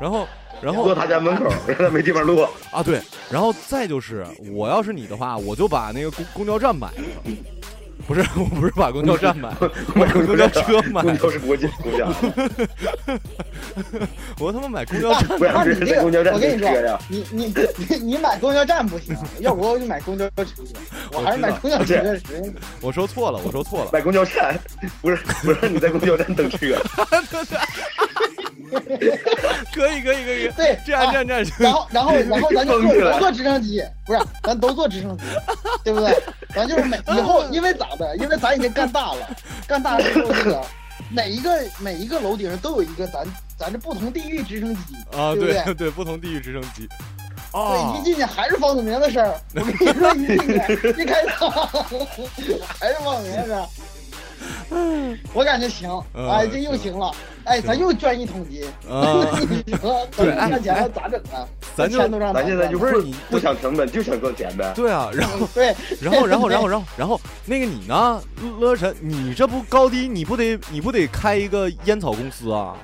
[0.00, 0.28] 然后
[0.62, 2.48] 然后坐他家门口，让他没地方落。
[2.70, 7.02] 啊，对，然后再就是，我要是你的话，我就把那个公公交站买了。
[8.08, 9.56] 不是， 我不是把公交站买了，
[9.94, 11.14] 我把公交车买了。
[11.14, 12.08] 公交是国家国家，
[14.40, 20.44] 我他妈买公交站不让别人在公交站我跟你停车呀说，你你你你买公交站不行，要不我就买公交车，
[21.12, 22.02] 我还是买公交车。
[22.80, 23.90] 我说错了，我说错了。
[23.92, 24.58] 买公交站，
[25.02, 26.58] 不是不是你在公交站等车。
[29.74, 35.24] 可以可以可以，对，这样这样这样，然后然后然后咱就 都坐直升机，不是，咱都坐直升机，
[35.84, 36.14] 对不对？
[36.54, 38.16] 咱就是每以后 因为咋的？
[38.16, 39.28] 因为咱已经干大了，
[39.66, 40.60] 干大了之后那个
[41.10, 43.24] 每一个每一个楼顶上都有一个咱
[43.56, 46.86] 咱这不同地域直升机，啊，对不对对，不同地域直升机。
[47.50, 49.40] 对，哦一，进去还是房祖名的声儿。
[49.54, 53.68] 我跟你说，一进去一开场还是房祖名的。
[55.32, 57.10] 我感觉行，嗯哎，这又行了，
[57.44, 58.64] 哎，咱又捐一桶金。
[58.90, 61.46] 啊 你说咱对哎赚钱了咋整啊？
[61.76, 64.72] 咱就咱现在就不是你不想成本，就想赚钱呗。
[64.74, 68.20] 对啊，然后对， 然后然后然后然后然后那个你呢，
[68.58, 72.76] 乐神，你这不高低，你不得你不得开一个烟草公司啊？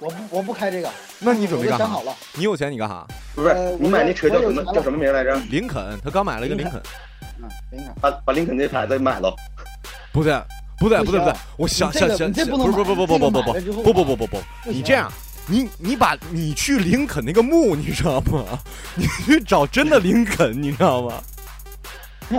[0.00, 2.16] 我不我不开这个，那你准备干啥我都想好了？
[2.34, 3.06] 你有钱你干啥？
[3.34, 5.34] 不是呃，你买那车叫什么叫什么名来着？
[5.50, 6.80] 林肯，他刚买了一个林肯，
[7.42, 7.94] 嗯，林肯。
[8.00, 9.34] 把把林肯那牌子买了。
[10.12, 10.40] 不对，
[10.78, 15.10] 不对，不对，不对，我想想想，不是不不不不不不不不不不不，不你这样，
[15.46, 18.44] 你你把你去林肯那个墓，你知道吗？
[18.96, 21.22] 你去找真的林肯，你知道吗？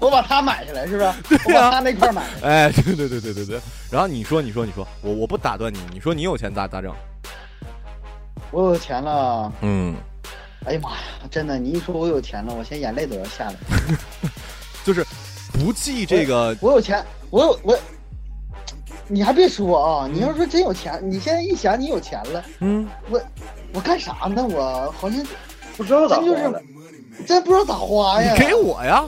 [0.00, 1.40] 我把它买下来是不是？
[1.46, 2.66] 我呀把它那块儿买下来。
[2.66, 3.60] 哎，对对对对对对。
[3.90, 6.94] 然后你说，你说，你说，我我不打断你，你说你有钱咋咋整？
[8.52, 9.94] 我有钱了，嗯，
[10.64, 10.96] 哎呀妈呀，
[11.30, 13.54] 真的，你一说我有钱了，我现在眼泪都要下来。
[14.84, 15.04] 就是
[15.52, 17.78] 不计这个，我有钱，我有我，
[19.08, 23.20] 你还别说啊，你要说真有钱，你现在一想你有钱了，嗯，我
[23.72, 24.44] 我干啥呢？
[24.44, 25.22] 我好像
[25.76, 26.62] 不知道咋真就是
[27.26, 28.32] 真不知道咋花呀。
[28.34, 29.04] 你给我呀？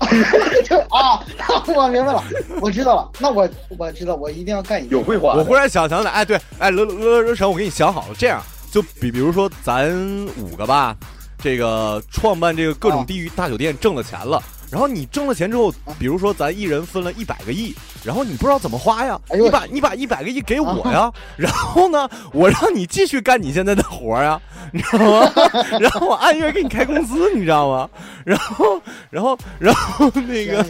[0.90, 1.22] 啊，
[1.76, 2.24] 我明白了，
[2.60, 3.10] 我知道了。
[3.18, 4.98] 那我我知道，我一定要干一件。
[4.98, 9.94] 有会花我忽然想想起来，哎，对，哎，乐乐乐成，我给你想好了，这样就比比如说咱
[10.38, 10.96] 五个吧，
[11.42, 17.74] 这个创办这个各种地域大酒店挣了钱了，然后你挣了钱之后，比如说咱一人分了一百个亿，
[18.04, 24.40] 然后你不知道怎么花呀，哎你把你把一百个亿给我呀，然后呢，我让你继续干你现在的活儿呀，
[24.72, 25.32] 你知道吗？
[25.80, 27.88] 然后我按月给你开工资，你知道吗？
[28.24, 30.64] 然后然后然后那个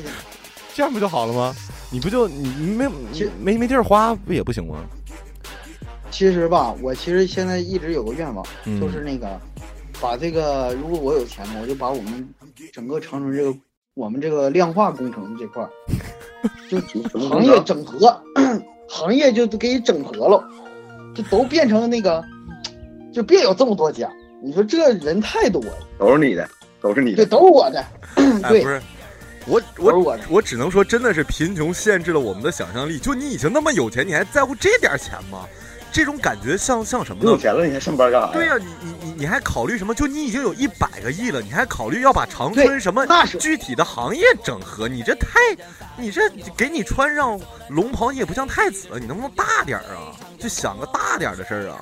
[0.74, 1.54] 这样不就好了吗？
[1.92, 2.88] 你不就你你没
[3.40, 4.76] 没没地儿花不也不行吗？
[6.11, 9.40] 其实吧，我其实现在一直有个愿望，嗯就是那个
[10.01, 12.29] 把这个，如果我有钱了，我就把我们
[12.73, 13.55] 整个长春这个
[13.95, 15.71] 我们这个量化工程这块儿，
[16.71, 16.81] 就
[17.19, 18.23] 行业整合，
[18.89, 20.43] 行业就都给你整合了，
[21.15, 22.25] 就都变成那个，
[23.13, 24.11] 就别有这么多家。
[24.43, 26.49] 你说这人太多了，都是你的，
[26.81, 27.31] 都是你的对，的。
[27.31, 27.85] 都是我的，
[28.17, 28.83] 哎， 对不，是，
[29.47, 32.99] 我我我只能说，真的是贫穷限制了我们的想象力。
[32.99, 35.47] 就你已经那么有钱，你还在乎这点钱吗？
[35.92, 37.31] 这种感觉像像什么呢？
[37.31, 38.33] 有钱了，你还上班干啥呀？
[38.33, 39.94] 对呀、你你你你还考虑什么？
[39.94, 43.07] 就你已经有一百个亿了，你还考虑要把长春什么
[43.38, 44.88] 具体的行业整合？
[44.88, 45.38] 你这太，
[45.96, 50.14] 你这给你穿上龙袍，你也不像太子，你能不能大点儿啊？
[50.38, 51.81] 就想个大点儿的事儿啊！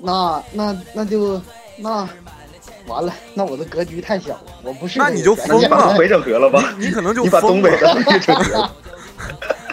[0.00, 1.40] 那那那就
[1.76, 2.08] 那
[2.86, 6.72] 完了，那我的格局太小了，我不是那你就疯了，把北整合了吧？
[6.78, 8.72] 你可能就你把东北了的给整合了。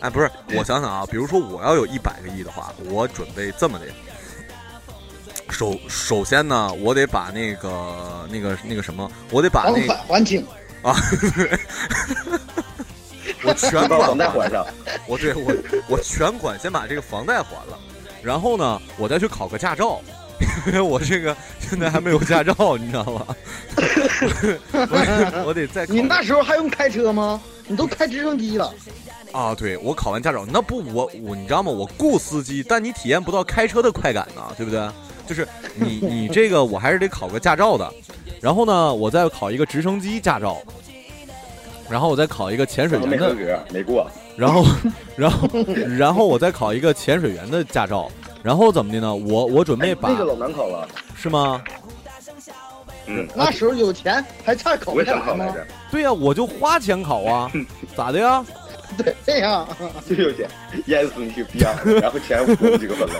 [0.00, 3.86] 哎，不是，我想想啊，比如说我要有一百个亿的话，我准备这么的。
[5.50, 10.46] 首首先呢，我得把那个那个那个什么，我得把那款还清
[10.82, 10.94] 啊，
[13.42, 14.64] 我全把款房贷还上。
[15.06, 15.52] 我对我
[15.88, 17.78] 我全款先把这个房贷还了，
[18.22, 20.00] 然后呢，我再去考个驾照，
[20.68, 23.26] 因为我这个现在还没有驾照，你知道吗？
[24.72, 27.40] 我我得再考你那时候还用开车吗？
[27.66, 28.72] 你都开直升机了。
[29.32, 31.70] 啊，对我考完驾照，那不我我你知道吗？
[31.70, 34.88] 我雇司机，但你体验不到开车的快感呢，对不对？
[35.26, 37.92] 就是你 你这个我还是得考个驾照的，
[38.40, 40.56] 然后呢，我再考一个直升机驾照，
[41.88, 44.10] 然后我再考一个潜水员的，没合格，没过。
[44.36, 44.64] 然后
[45.16, 45.48] 然后
[45.98, 48.10] 然后我再考一个潜水员的驾照，
[48.42, 49.14] 然后怎么的呢？
[49.14, 51.62] 我我准备把那个老难考了，是吗？
[53.10, 55.38] 嗯，那时候有钱还差考我也不下来吗？
[55.38, 57.50] 想考来着，对呀、我就花钱考啊，
[57.96, 58.44] 咋的呀？
[58.98, 59.66] 对这样，
[60.08, 60.48] 就有钱
[60.86, 63.14] 淹死你去逼样，然后前五几个分了。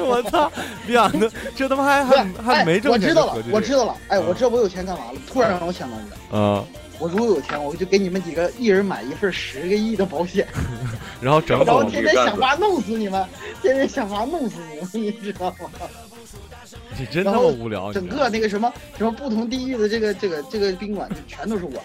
[0.04, 0.50] 我操，
[0.86, 5.18] 两个这他妈还还还没挣钱哎我知道了我知道了，哎，我知道我有钱干嘛了。
[5.30, 6.64] 突然让我想到一个，啊，
[6.98, 10.48] 我如果有钱，我就给你们几个一人买一份十个亿的保险，
[11.20, 13.24] 然后整然后天天想法弄死你们，
[13.62, 15.70] 天天想法弄死你们，你知道吗？
[16.96, 21.82] 你真他然后妈无聊，整个那个什么什么不同地域的这个这个这个宾馆，就全都是我。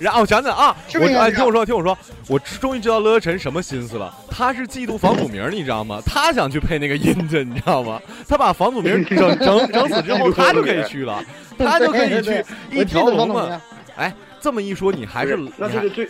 [0.00, 4.12] 然后我想想啊，我哎，听我说，听我说，我终于知道乐乐晨什么心思了。
[4.30, 6.00] 他是嫉妒房祖名，你知道吗？
[6.06, 8.00] 他想去配那个音的，你知道吗？
[8.26, 11.22] 他把房祖名 整整整死之后， 他就可以去了，
[11.58, 13.60] 他就可以去一条龙了我记得房祖名。
[13.96, 16.08] 哎，这么一说，你还是那你还这个最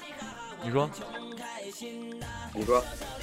[0.62, 0.88] 你说
[2.54, 2.82] 你说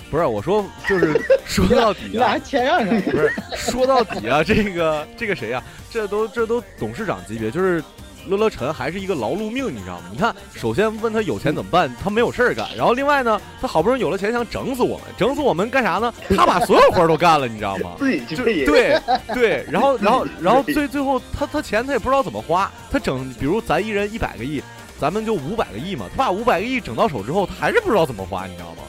[0.09, 3.01] 不是我说，就是说到底啊谦让上？
[3.01, 7.83] 不是说到底啊，这个这个谁啊、这都这都董事长级别，就是
[8.27, 10.05] 乐乐晨还是一个劳碌命，你知道吗？
[10.11, 16.13] 你看，首先问他有钱怎么办，他没有事儿干，然后另外呢，他好不容易有了钱，想整死我们，整死我们干啥呢？
[16.35, 17.95] 他把所有活儿都干了，你知道吗？
[17.97, 18.99] 自己去就，对
[19.33, 24.61] 对，然后然后然后最最后他他钱他也不知道怎么花，他整比如咱一人一百个亿，
[24.99, 28.83] 咱们就五百个亿嘛，他把五百个亿整到手之后，他还是不知道怎么花，你知道吗？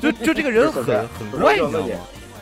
[0.00, 1.94] 就 就这个人很很怪，你知道吗？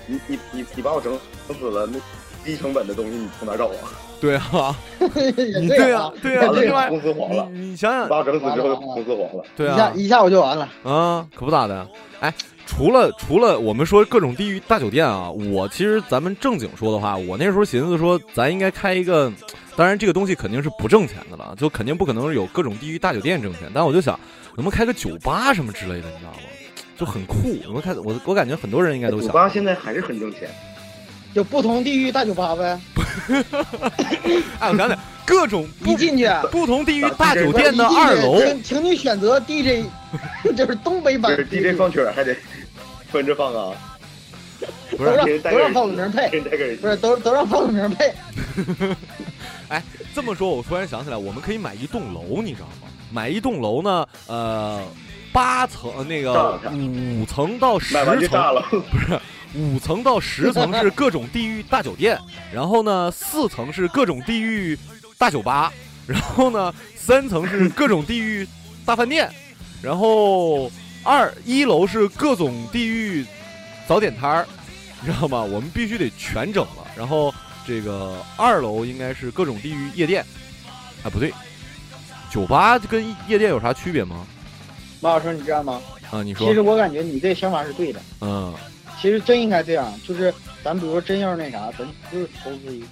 [0.06, 1.98] 你你你你把我整整死了，那
[2.44, 3.90] 低成本的东西你从哪找啊？
[4.22, 9.44] 对啊， 你对对啊对啊，另外公司黄了，你你想想，把我整死之后公司黄了。
[9.56, 10.68] 对啊，一下一下我就完了。
[10.84, 11.84] 啊，可不咋的。
[12.20, 12.32] 哎，
[12.64, 19.30] 除了除了我们说各种地域大酒店啊，我其实咱们正经说的话，我那时候寻思说，咱应该开一个，
[19.74, 23.68] 当然这个东西肯定是不挣钱的了，就肯定不可能有各种地域大酒店挣钱。
[23.74, 24.16] 但我就想，
[24.54, 26.38] 能不能开个酒吧什么之类的，你知道吗？
[26.96, 27.48] 就很酷。
[27.64, 27.92] 能不能开？
[27.94, 29.34] 我我感觉很多人应该都想酒想。
[29.34, 30.48] 吧现在还是很挣钱，
[31.34, 32.80] 就不同地域大酒吧呗，
[34.60, 39.86] 哎，我想想，各种一进去，不同地域大酒店的二楼，请请你选择 DJ，
[40.56, 42.36] 就是东北版就是 DJ 放曲儿还得
[43.10, 43.72] 分着放啊，
[44.90, 48.12] 不都让人带个耳都让报个机名配，不是都都让方子明配。
[49.68, 49.82] 哎，
[50.14, 52.88] 这么说，我突然想起来，我们可以买一栋楼，你知道吗？
[53.10, 54.82] 买一栋楼呢，呃，
[55.32, 58.66] 八层呃那个五层到十买完就炸层，了。
[58.70, 59.18] 不是
[59.54, 62.18] 五层到十层是各种地域大酒店，
[62.52, 64.78] 然后呢四层是各种地域
[65.18, 65.72] 大酒吧，
[66.06, 68.46] 然后呢三层是各种地域
[68.84, 69.30] 大饭店，
[69.82, 70.70] 然后
[71.02, 73.26] 二一楼是各种地域
[73.86, 74.48] 早点摊儿，
[75.00, 75.42] 你知道吗？
[75.42, 76.86] 我们必须得全整了。
[76.96, 77.32] 然后
[77.66, 80.24] 这个二楼应该是各种地域夜店，
[81.02, 81.32] 啊不对，
[82.30, 84.26] 酒吧跟夜店有啥区别吗？
[85.00, 85.80] 马老师，你知道吗？
[86.10, 88.00] 啊，你说其实，我感觉你这想法是对的。
[88.20, 88.54] 嗯
[89.02, 92.86] 其实真应该这样，就是咱比如说真要是那啥，咱就是投资一个，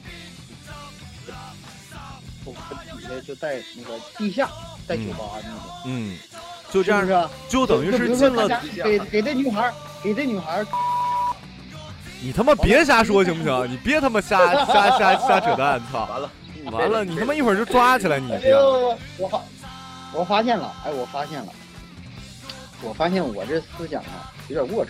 [2.44, 4.49] 我底下就带那个地下
[4.88, 6.18] 带酒吧那种，嗯，
[6.73, 7.31] 就这样是不是啊？
[7.49, 8.49] 就等于是进了
[8.83, 10.64] 给给这女孩，给这女孩，
[12.20, 13.70] 你他妈别瞎说行不行？
[13.70, 15.81] 你别他妈瞎 瞎瞎瞎扯淡！
[15.92, 16.09] 操！
[16.11, 16.31] 完了，
[16.73, 18.33] 完了，你他妈一会儿就抓起来你！
[18.33, 19.40] 哎呦，我发
[20.12, 21.53] 我发现了，哎，我发现了，
[22.83, 24.87] 我发现我这思想啊有点龌龊。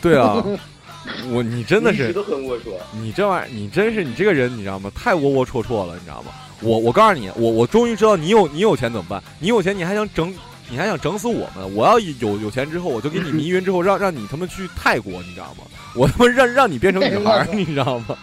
[0.00, 0.42] 对啊，
[1.32, 2.72] 我你真的是你都很龌龊。
[2.92, 4.90] 你这玩意儿，你真是你这个人，你知道吗？
[4.94, 6.32] 太窝窝戳戳了，你知道吗？
[6.60, 9.22] 我我告诉你，我我终于知道你有你有钱怎么办？
[9.38, 10.32] 你有钱你还想整
[10.70, 11.74] 你还想整死我们？
[11.74, 15.64] 我要有有钱之后，我就给你迷晕之后，让让你他妈去泰国，你知道吗？
[15.94, 18.16] 我他妈让让你变成女孩儿， 你知道吗？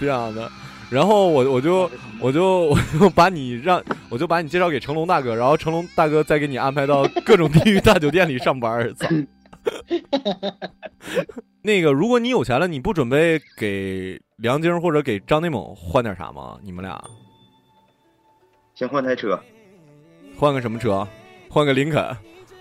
[0.00, 0.50] 这样的。
[0.94, 8.88] 然后我我就我就我就把你让我就把你介绍给成龙大哥，然后成龙大哥再给你安排到各种地狱大酒店里上班！
[11.62, 16.56] 那个，如果你有钱了，你不准备给梁晶或者给张内蒙换点啥吗？
[16.62, 17.02] 你们俩
[18.76, 19.36] 先换台车，
[20.36, 21.04] 换个什么车？
[21.48, 22.16] 换个林肯？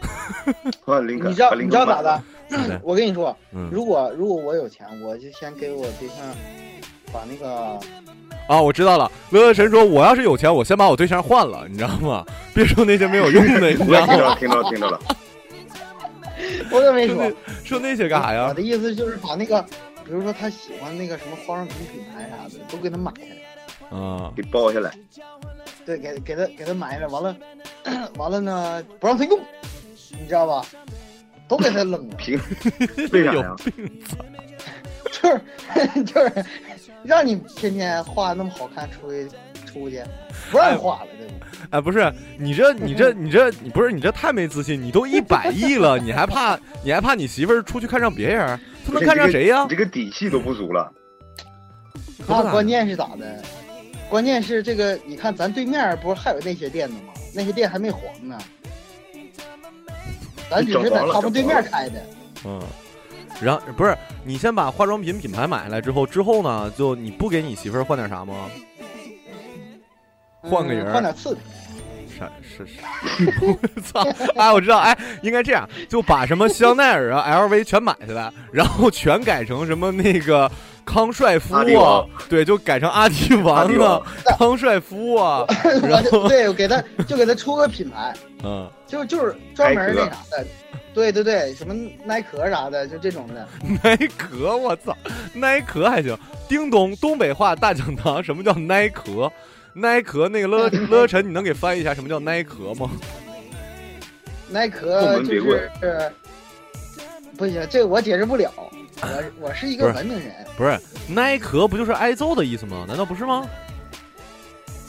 [0.84, 1.30] 换林肯。
[1.30, 2.24] 你知道把林你知道咋的？
[2.82, 6.18] 我跟你说，嗯如果如果我有钱，我就先给我对象
[7.12, 7.80] 把那个
[8.48, 9.10] 啊，我知道了。
[9.32, 12.26] 乐乐神说：“我要是有钱，我先把我对象换了，你知道吗？
[12.54, 14.36] 别说那些没有用的，你知道我听着吗？
[14.40, 15.00] 听着听着了，
[16.72, 17.32] 我都没说。
[17.64, 18.54] 说那些干啥呀我？
[18.54, 19.62] 的意思就是把那个，
[20.04, 23.98] 比如说他喜欢那个什么化妆品品牌啥的，都给他买下来。
[23.98, 24.92] 啊，给包下来。
[25.86, 27.36] 对，给给他给他买下来，完了
[28.18, 29.40] 完了呢，不让他用，
[30.20, 30.66] 你知道吧？
[31.48, 32.16] 都给他扔了。
[32.18, 32.40] 凭
[33.12, 33.56] 为啥有呀？
[35.12, 36.46] 就是就是
[37.04, 39.28] 让你天天画那么好看出去
[39.66, 40.04] 出去，
[40.52, 41.34] 不让画了，对不？
[41.70, 48.60] 哎，不是你这你这你这你不是你这太没自信，你都一百亿了，你还怕你还怕你媳妇儿出去看上别人？
[48.86, 49.70] 她能看上谁呀你？
[49.70, 50.92] 这个底气都不足了。
[52.28, 53.42] 啊关键是咋的？
[54.10, 57.14] 关键是这个，你看咱对面不是还有那些店呢吗？
[57.36, 58.38] 那些店还没黄呢，
[60.54, 62.02] 咱只是在他们对面开的。
[62.46, 62.62] 嗯，
[63.42, 68.34] 然后不是你先把化妆品品牌买下来之后，之后呢，就你不给你媳妇儿换点啥吗？
[70.42, 71.40] 换个人，嗯换点次的。
[72.20, 72.78] 啥是是？
[73.42, 74.06] 我 操！
[74.36, 80.50] 哎，我知道，哎，应该这样，就把什么香奈儿啊、LV 全买下来，然后全改成什么那个
[80.86, 84.02] 康帅夫啊对，就改成阿迪王啊
[84.38, 85.44] 康帅夫啊，
[85.82, 88.14] 然后对，我给他就给他出个品牌，
[88.44, 90.46] 嗯，就就是专门那啥的。
[90.94, 91.74] 对对对，什么
[92.06, 93.48] 耐克啥的，就这种的。
[93.84, 94.96] 耐克，我操，
[95.34, 96.16] 耐克还行。
[96.48, 99.32] 叮咚，东北话大讲堂，什么叫耐克？
[99.74, 102.92] 耐克那个乐乐晨，你能给翻译一下什么叫耐克吗？
[104.50, 105.72] 耐跟我克就是
[107.36, 108.52] 不行，这我解释不了。
[109.02, 112.86] 我我是一个文明人，不是耐壳不就是挨揍的意思吗？
[112.88, 113.50] 难道不是吗？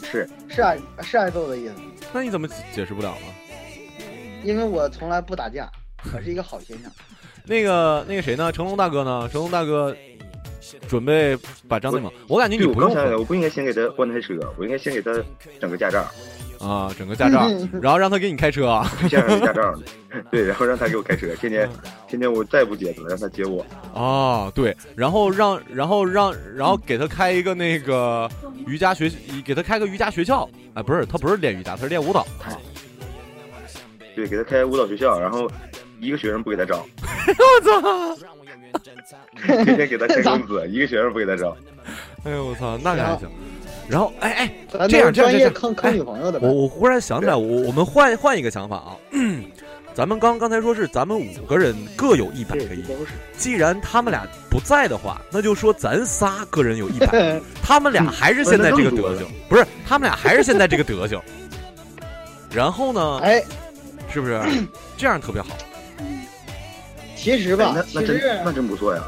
[0.02, 1.74] 是是挨是挨揍的意思。
[2.12, 3.33] 那你怎么解释不了呢？
[4.44, 5.68] 因为我从来不打架，
[6.14, 6.90] 我是一个好先生。
[7.46, 8.52] 那个那个谁呢？
[8.52, 9.28] 成龙大哥呢？
[9.30, 9.94] 成龙大哥
[10.88, 11.36] 准备
[11.68, 15.12] 把张内蒙，我感觉你不用刚想起来，我不应该先给他换台车，我应该先给他
[15.60, 16.06] 整个驾照，
[16.66, 17.46] 啊，整个驾照，
[17.82, 18.90] 然后让他给你开车啊。
[19.10, 19.74] 先让他驾照，
[20.30, 21.68] 对，然后让他给我开车，天天
[22.08, 23.62] 天天我再也不接他了，让他接我。
[23.92, 28.26] 啊，对，然后让，然后让，然后给他开一个那个
[28.66, 29.12] 瑜伽学，
[29.44, 30.48] 给他开个瑜伽学校。
[30.72, 32.53] 哎，不是，他不是练瑜伽，他是练舞蹈啊。
[34.14, 35.50] 对，给他开舞蹈学校，然后
[36.00, 36.84] 一个学生不给他招，
[37.26, 38.16] 我操！
[39.46, 41.56] 天天给他开工资，一个学生不给他招。
[42.24, 43.28] 哎呦我操，那可还行。
[43.88, 46.62] 然后，哎哎，这样这样这样，坑坑女朋友的呗我。
[46.62, 48.96] 我忽然想起来，我我们换换一个想法啊。
[49.94, 52.82] 咱们刚刚才说是咱们五个人各有一百个亿，
[53.36, 61.20] 既然他们俩不在的话，那就说咱仨个人有一百， 他们俩还是现在这个德行，不是他们俩还是现在这个德行。
[62.52, 63.20] 然后呢？
[63.22, 63.40] 哎，
[64.08, 64.40] 是不是
[64.96, 65.48] 这样特别好？
[67.16, 69.02] 其实吧，哎那其实那真那真不错呀。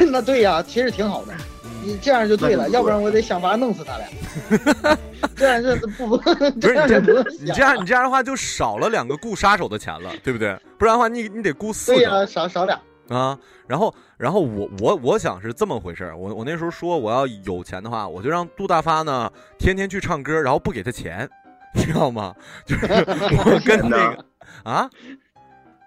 [0.10, 1.34] 那对呀，其实挺好的。
[1.82, 4.98] 你这样就对了，不要不然我得想法弄死他俩。
[5.34, 10.54] 这样是不不，不是这样就不 用你这样你这样的话就少了两个雇杀手的钱了，对不对？
[10.78, 11.98] 不然的话你你得雇四个。
[11.98, 12.78] 对呀，少少俩。
[13.08, 13.36] 啊，
[13.66, 19.28] 然后，然后我我我想是这么回事儿，我我那时候说我要有钱的话，我就让杜大发呢
[19.58, 21.28] 天天去唱歌，然后不给他钱，
[21.74, 22.34] 你知道吗？
[22.66, 24.24] 就是我跟那个
[24.64, 24.90] 啊，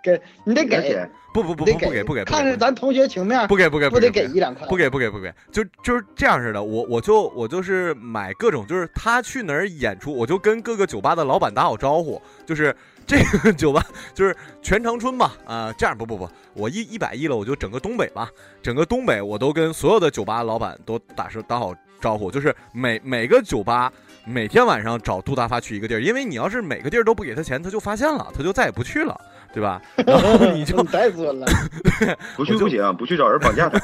[0.04, 4.68] 给你得给不不不不不给不给，不给看着咱同学情面，不给不给不得给给一两块？
[4.68, 6.64] 不给不给不给，就就是这样似的。
[6.64, 12.76] 我我就我就是买各种，就是他去哪儿演出，我就跟各个酒吧的老板打好招呼，就是
[13.08, 18.30] 这个酒吧就是全长春嘛，啊、这样不不不，我一一百亿了，我就整个东北吧，
[18.62, 23.92] 整个东北我都跟所有的酒吧老板都打声打好招呼，就是每每个酒吧。
[24.26, 29.20] 每天晚上找杜大发去一个地儿，因为你要是每个地儿都不给他钱，他就发现了，他就再也不去了，
[29.54, 29.82] 对吧？
[30.06, 31.46] 然后你就 太损了，
[32.36, 33.80] 不去不行，不去找人绑架他。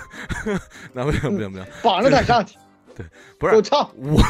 [0.94, 2.58] 那不行不行不行，绑着他上去，
[2.96, 3.06] 对，
[3.38, 4.22] 不是给我唱，我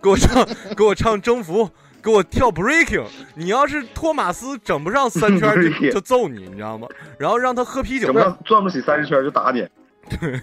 [0.00, 1.68] 给我唱，给我唱征服，
[2.02, 3.04] 给我跳 breaking。
[3.34, 6.88] 你要是托马斯整不上三圈就就揍你，你知道吗？
[7.18, 9.68] 然后让他喝啤酒整，不上转不起三十圈就打你。
[10.18, 10.40] 对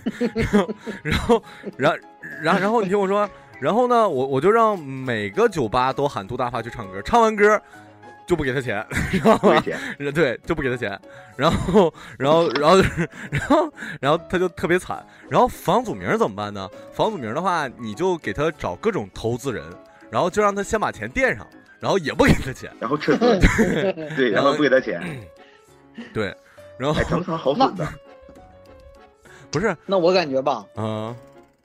[1.03, 1.43] 然后，
[1.75, 1.97] 然后，
[2.41, 3.27] 然后，然后你听我说，
[3.59, 7.59] 然后呢，我我就让每个酒吧都喊杜大发去唱歌，唱完歌
[8.25, 9.63] 就不给他钱，知道吗？
[10.13, 10.99] 对，就不给他钱。
[11.35, 15.05] 然后， 然后，然后就是， 然后，然后他就特别惨。
[15.29, 16.69] 然后房祖名怎么办呢？
[16.91, 19.63] 房祖名的话，你就给他找各种投资人，
[20.09, 21.47] 然后就让他先把钱垫上，
[21.79, 23.37] 然后也不给他钱，然后撤资，
[24.15, 25.01] 对，然后不给他钱。
[26.13, 26.35] 对，
[26.77, 27.87] 然后哎，咱们仨好损的。
[29.49, 31.15] 不是，那我感觉吧，啊、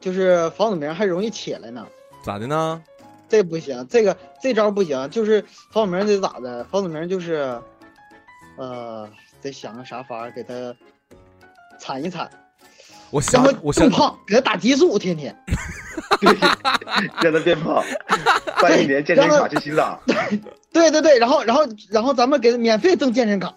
[0.03, 1.87] 就是房祖名还容易起来呢。
[2.23, 2.83] 咋的呢？
[3.29, 6.63] 这不行，这个这招不行，就是房祖名得咋的？
[6.65, 7.59] 房祖名就是，
[8.59, 9.09] 呃，
[9.41, 10.75] 得想个啥法儿给他
[11.81, 12.31] 铲一铲，
[13.11, 15.35] 我想，我想更，胖，给他打激素，天天。
[17.23, 17.83] 让他变胖，
[18.61, 20.01] 办一年健身卡去洗澡。
[20.73, 23.55] 对对对，然后然后然后咱们给他免费赠健身卡，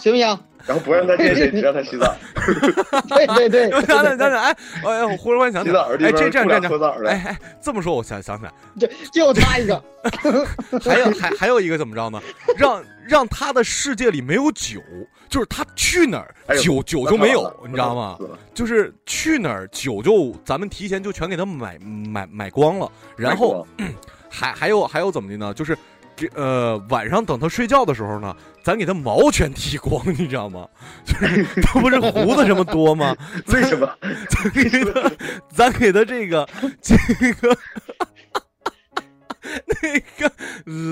[0.00, 0.38] 行不行？
[0.66, 2.14] 然后不让他健身，只让他洗澡。
[3.08, 9.82] 对对对， 我想想想想，哎，哎呀，我忽然想起来洗澡的，地哎，方这这样这样哎哎，这么说我想想起来，就就他一个，
[10.84, 12.20] 还有还还有一个怎么着呢？
[12.56, 14.80] 让让他的世界里没有酒，
[15.28, 18.18] 就是他去哪儿酒酒就没有，你知道吗？
[18.54, 23.66] 就是去哪儿酒就咱们提前就全给他买买买光了，然后
[24.28, 25.52] 还还有还有怎么的呢？
[25.54, 25.76] 就是
[26.14, 30.66] 这呃晚上等他睡觉的时候呢，咱给他毛全剃光， 你知道吗？
[31.04, 33.16] 就是他不是胡子这么多吗？
[33.48, 33.88] 为什么？
[34.28, 35.12] 咱给他
[35.48, 36.48] 咱给他这个
[36.80, 36.96] 这
[37.34, 37.56] 个。
[39.82, 40.32] 那个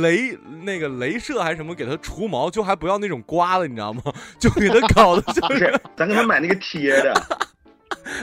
[0.02, 4.02] 雷那个镭射还是什么，给他除毛，就还不要那种刮的，你知道吗？
[4.40, 7.14] 就给他搞的就不是，咱给他买那个贴的，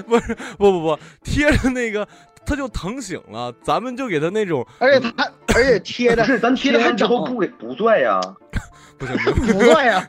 [0.06, 2.08] 不是不不不贴着那个，
[2.48, 8.20] 他就疼醒了，咱们就给他那种，而且他而且贴的 不是咱贴的还之后不给不拽呀，
[8.98, 9.16] 不行
[9.54, 10.08] 不拽呀。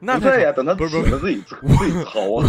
[0.00, 2.48] 那不拽呀，等他不是不是自己自己掏啊。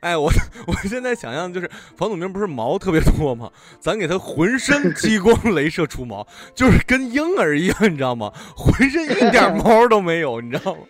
[0.00, 0.30] 哎，我
[0.66, 3.50] 我现在想象就是房祖名不是毛特别多吗？
[3.80, 8.30] 咱给他浑身激光镭射除毛，就是跟婴儿一样，你知道吗？
[8.54, 10.80] 浑身一点毛都没有，你知道吗？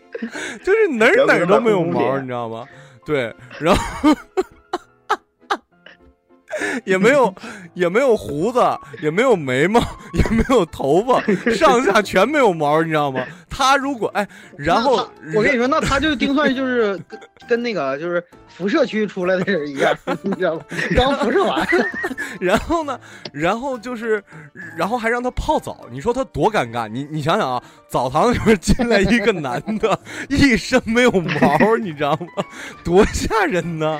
[0.65, 2.67] 就是哪儿哪儿都没有毛，你知道吗？
[3.05, 4.13] 对，然后
[6.85, 7.35] 也没有
[7.75, 8.61] 也没有胡子，
[9.03, 9.81] 也没有眉毛，
[10.13, 11.21] 也没有头发，
[11.53, 13.23] 上下全没有毛，你知道吗？
[13.49, 14.27] 他如果哎，
[14.59, 20.63] 然后我跟你说，那他就丁算就是跟跟那个就是辐射区出来的人一样， 你知道吗？
[20.95, 21.67] 刚辐射完，
[22.39, 23.01] 然后呢，
[23.33, 24.23] 然后就是，
[24.77, 26.87] 然后还让他泡澡，你说他多尴尬？
[26.87, 29.99] 你你想想啊，澡堂里面进来一个男的，
[30.29, 32.45] 一身没有毛，你知道吗？
[32.85, 33.99] 多吓人呢！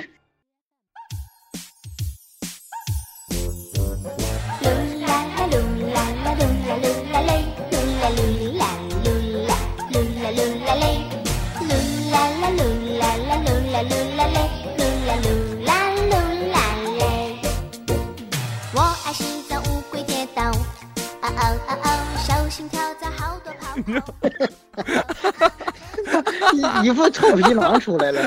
[26.87, 28.25] 一一副臭皮囊出来了。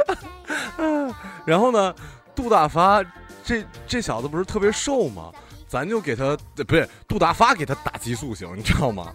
[1.45, 1.93] 然后呢，
[2.35, 3.03] 杜大发
[3.43, 5.31] 这这小子不是特别瘦吗？
[5.67, 9.13] 咱就给他呃不是杜大发给他打激素行，你知道吗？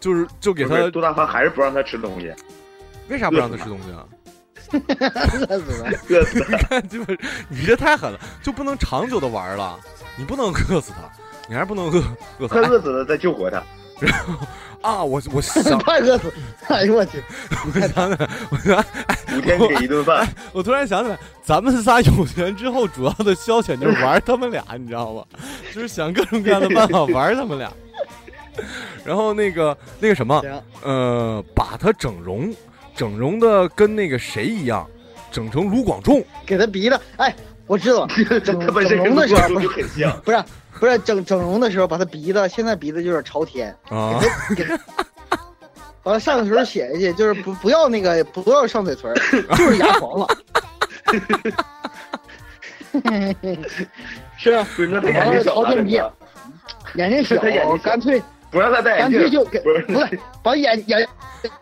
[0.00, 2.32] 就是就给他杜大发还是不让他吃东西，
[3.08, 4.06] 为啥不让他吃东西啊？
[5.48, 6.58] 饿死了，饿死了。
[6.58, 7.18] 看，就是
[7.48, 9.78] 你这太狠了，就不能长久的玩了，
[10.16, 11.10] 你不能饿死他，
[11.48, 12.02] 你还是不能饿
[12.38, 12.60] 饿死他。
[12.60, 13.62] 快饿死了再救活他。
[14.00, 14.34] 然后
[14.82, 16.32] 啊，我我想快饿死！
[16.68, 17.22] 哎呦我去！
[17.74, 18.84] 我想起来，我想
[19.36, 20.26] 五天给一顿饭。
[20.52, 25.24] 我突然想起来，咱们仨有钱之后，主要的消遣就是玩他们俩，你知道吗？
[25.74, 27.72] 就是想各种各样的办法玩他们俩。
[29.04, 30.42] 然后那个那个什么，
[30.82, 32.54] 呃，把他整容，
[32.94, 34.86] 整容的跟那个谁一样，
[35.30, 37.34] 整成卢广仲，给他鼻子，哎，
[37.66, 38.06] 我知道，
[38.42, 40.42] 整他本身整容的时候跟卢广仲就很像不是
[40.78, 44.20] 不是整整容的时候，把他鼻子，现在鼻子就是朝天，啊，
[44.56, 44.78] 给他
[46.02, 50.26] 把他 上嘴唇写下去，就是不不要那个不要上嘴唇，就是牙黄了。
[54.38, 56.00] 是啊，不是那他眼然后睛小了朝天鼻，
[56.94, 57.36] 眼睛小
[57.78, 61.08] 干脆不让他戴眼镜干脆就 给不是把眼眼眼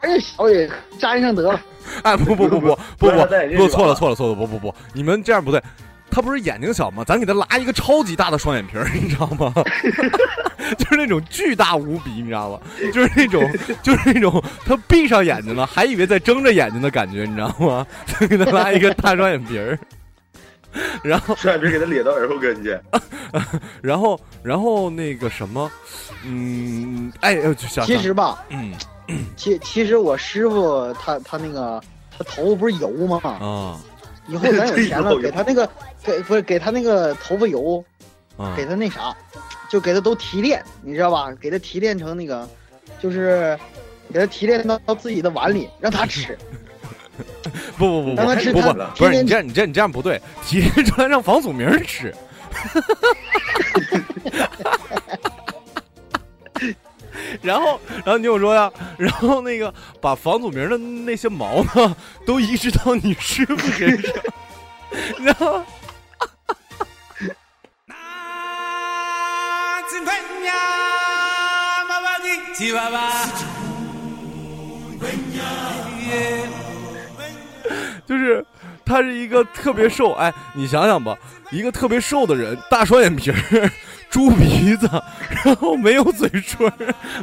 [0.03, 1.61] 睛小也粘上得了。
[2.03, 3.11] 哎，不不不不不不
[3.57, 5.63] 不错了错了错了，不不不，你们这样不对。
[6.15, 7.03] 他不是眼睛小吗？
[7.05, 9.53] 咱给他拉一个超级大的双眼皮儿，你知道吗？
[10.79, 12.61] 就是那种巨大无比，你知道吗？
[12.93, 13.51] 就是那种，
[13.83, 17.85] 就是那种，他闭上眼睛了，还以为在睁着眼睛的感觉，你知道吗？
[18.07, 19.77] 再给他拉一个大双眼皮儿，
[21.03, 22.79] 然后双眼皮给他咧到耳后跟去。
[23.83, 25.71] 然后，然后那个什么，
[26.25, 28.73] 嗯，哎，呃就想其实吧，嗯，
[29.37, 31.83] 其其实我师傅他他那个
[32.17, 33.21] 他头发不是油吗？
[33.25, 33.81] 啊
[34.27, 35.69] 以后咱 有钱了，给他那个
[36.03, 37.85] 给不是给他那个头发油，
[38.37, 39.15] 啊给他那啥，
[39.69, 41.33] 就给他都提炼，你知道吧？
[41.41, 42.49] 给他提炼成那个，
[43.01, 43.59] 就是
[44.13, 46.37] 给他提炼到到自己的碗里，让他吃。
[47.79, 52.13] 不不不不让他吃不不他，不是你这样你这样你这样不对，提炼出来让房祖名吃。
[57.43, 64.13] 然后，然后你听我说呀，然后那个把房祖名的那些毛呢，都移植到你师傅身上，
[65.23, 65.65] 然后
[78.07, 78.45] 就是
[78.85, 81.17] 他是一个特别瘦，哎，你想想吧，
[81.51, 83.71] 一个特别瘦的人，大双眼皮儿，
[84.15, 84.89] 猪鼻子，
[85.45, 86.73] 然后没有嘴唇，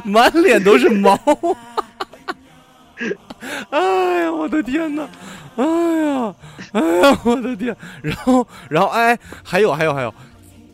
[0.04, 1.18] 满脸都是毛。
[3.70, 5.08] 哎呀，我的天哪！
[5.56, 6.34] 哎呀，
[6.72, 7.74] 哎呀，我的天！
[8.02, 10.14] 然后，然后，哎，还有，还有，还有，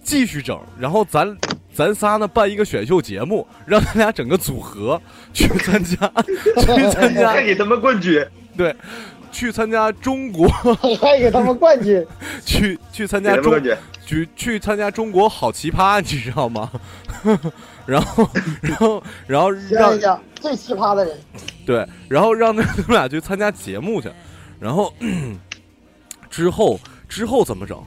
[0.03, 0.59] 继续整。
[0.77, 1.39] 然后咱
[1.73, 5.01] 咱仨呢办一个选秀节目，让他俩整个组合
[5.33, 5.95] 去参加，
[6.27, 8.27] 去参加， 再给他们冠军。
[8.57, 8.75] 对，
[9.31, 10.49] 去参加中国，
[11.01, 12.05] 还给他们冠军，
[12.45, 13.77] 去去参加中国冠军
[14.09, 16.71] 去去参加中国好奇葩，你知道吗？
[17.85, 18.27] 然后，
[18.63, 19.53] 然后，然后
[19.99, 21.19] 让最奇葩的人，
[21.67, 24.11] 对，然后让他们俩去参加节目去，
[24.59, 24.91] 然后
[26.31, 27.79] 之后之后怎么整？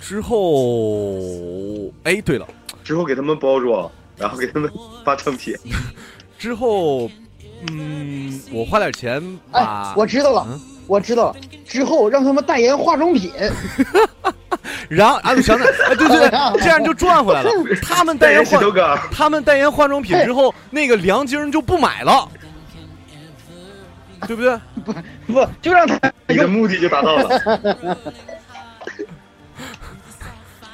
[0.00, 2.48] 之后，哎，对了，
[2.82, 4.68] 之后给他们包装，然后给他们
[5.04, 5.54] 发成品。
[6.38, 7.08] 之后，
[7.70, 9.22] 嗯，我花点钱
[9.52, 11.36] 把，哎，我知道了，嗯我知道了。
[11.66, 13.30] 之后让他们代言化妆品，
[14.88, 17.50] 然后啊，我想起来，哎，对对对，这样就赚回来了。
[17.82, 18.60] 他们代言化
[19.10, 22.28] 他们代言化妆品之后，那个梁晶就不买了，
[24.26, 24.58] 对不对？
[24.84, 24.92] 不
[25.32, 25.98] 不就让他
[26.28, 27.98] 你的目的就达到了。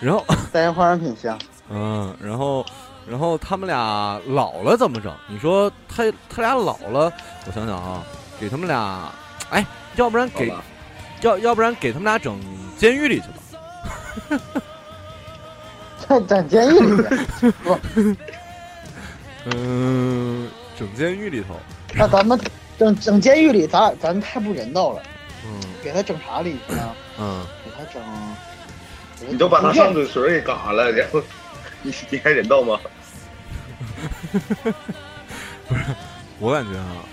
[0.00, 1.38] 然后 代言化妆品行，
[1.70, 2.64] 嗯，然后，
[3.08, 5.12] 然后他们俩老了怎么整？
[5.28, 7.10] 你说他他俩老了，
[7.46, 8.02] 我想想啊，
[8.38, 9.10] 给他们俩，
[9.50, 9.64] 哎，
[9.96, 10.52] 要不然给，
[11.22, 12.38] 要要不然给他们俩整
[12.76, 13.34] 监狱里去吧。
[16.06, 17.78] 在在监狱里面， 不，
[19.46, 20.48] 嗯，
[20.78, 21.58] 整监狱里头。
[21.94, 22.38] 那咱们
[22.78, 25.02] 整整监狱里，咱咱太不人道了。
[25.46, 26.94] 嗯给他整啥里去呢？
[27.18, 28.02] 嗯，给他整，
[29.30, 31.22] 你都把他上嘴唇给嘎了，然后
[31.82, 32.80] 你你还人道吗？
[35.68, 35.82] 不是
[36.38, 37.04] 我感觉啊，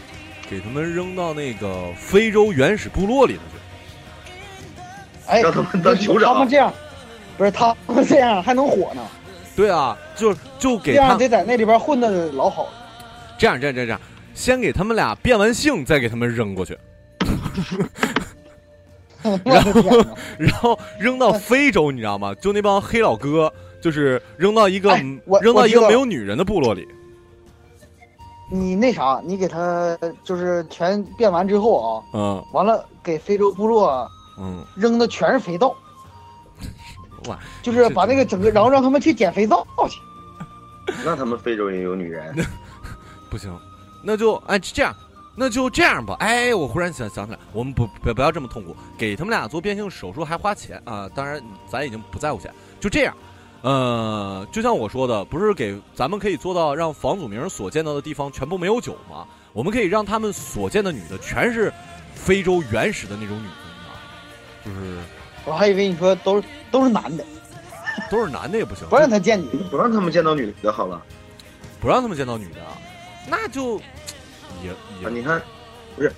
[0.50, 4.82] 给他们扔到那个非洲原始部落里头去。
[5.28, 6.74] 哎，让他们当酋长他们这样，
[7.42, 9.02] 不是他们这样还能火呢？
[9.56, 12.70] 对啊，就就给他样得在那里边混的老好。
[13.36, 14.00] 这样这样这样这样，
[14.36, 16.78] 先给他们俩变完性，再给他们扔过去，
[19.44, 20.06] 然后
[20.38, 22.32] 然后扔到非洲，你知道吗？
[22.36, 25.04] 就那帮黑老哥，就是扔到一个、哎
[25.42, 26.88] 扔到一个没有女人的部落里。
[28.52, 35.76] 你那啥，你给他就是全变完之后啊，嗯完了给非洲部落嗯，扔的全是肥皂，
[37.26, 40.00] 哇，就是把那个整个，然后让他们去捡肥皂去。
[41.06, 42.36] 那他们非洲也有女人，
[43.30, 43.56] 不行，
[44.04, 44.96] 那就哎这样，
[45.36, 46.18] 那就这样吧。
[46.20, 53.16] 哎，我忽然想想起来，我们不不不要这么痛苦，给他们俩做变性手术还花钱啊、当然，咱已经不在乎钱，就这样。
[53.62, 59.26] 呃，就像我说的，不是给咱们可以做到让房祖名所见到的地方全部没有酒吗？
[59.54, 61.72] 我们可以让他们所见的女的全是
[62.16, 64.66] 非洲原始的那种女的？
[64.66, 64.98] 就是
[65.46, 67.24] 我还以为你说都是都是男的，
[68.10, 71.02] 都是男的也不行，不让他见女的，不让他们见到女的好了。
[71.80, 72.60] 不让他们见到女的，
[73.28, 73.78] 那就
[74.64, 74.70] 也
[75.02, 75.42] 也、啊，你看，
[75.96, 76.14] 不是，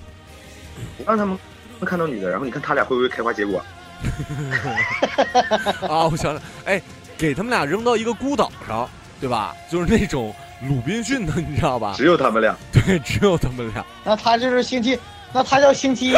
[0.98, 1.38] 不让他们
[1.86, 3.64] 看到女的，然后你看他俩会不会开花结果？
[5.88, 6.82] 啊，我想想，哎，
[7.18, 8.90] 给他们俩扔到一个孤岛上，
[9.22, 9.56] 对吧？
[9.72, 10.36] 就是那种
[10.68, 11.94] 鲁滨逊的，你知道吧？
[11.96, 13.86] 只有他们俩，对，只有他们俩。
[14.04, 15.00] 那他就是星期，
[15.32, 16.14] 那他叫星期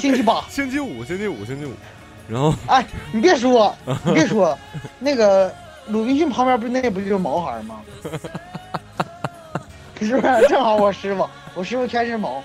[0.00, 1.72] 星期八，星期五，星期五，星期五。
[2.28, 4.58] 然后，哎，你别说，你别说，
[4.98, 5.52] 那个
[5.88, 7.80] 鲁滨逊旁边不是那不就是毛孩吗？
[10.00, 10.46] 是不是？
[10.48, 12.42] 正好我师傅，我师傅全是毛。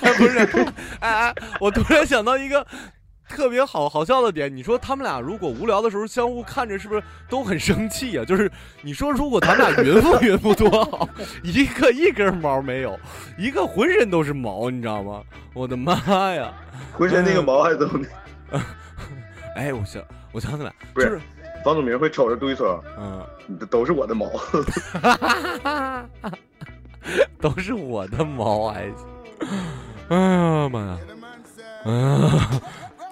[0.00, 0.38] 哎， 不是，
[1.00, 2.66] 哎哎，我突然想到一个
[3.28, 8.50] 特别好好笑的点，你说他们俩如果无聊的时候相互看着，是不是都很生气呀、就是
[8.82, 11.08] 你说如果咱俩云复云复多好，
[11.44, 12.98] 一个一根毛没有，
[13.36, 15.22] 一个浑身都是毛，你知道吗？
[15.52, 15.94] 我的妈
[16.32, 16.52] 呀！
[16.92, 17.86] 浑身那个毛还都，
[19.56, 21.20] 哎，我想我想起来，不是，
[21.64, 23.26] 房祖名会瞅着对说，嗯，
[23.70, 24.26] 都是我的毛，
[27.40, 28.90] 都是我的毛，哎。
[30.08, 30.98] 哎呀妈呀！
[31.84, 32.50] 啊，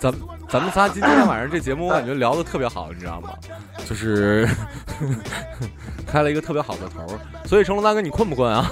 [0.00, 0.12] 咱
[0.48, 3.28] 咱们仨今天晚上这节目，我感觉聊的特别好，你知道吗？
[3.84, 4.48] 就是
[6.06, 7.06] 开了一个特别好的头。
[7.44, 8.70] 所以成龙大哥，你困不困啊？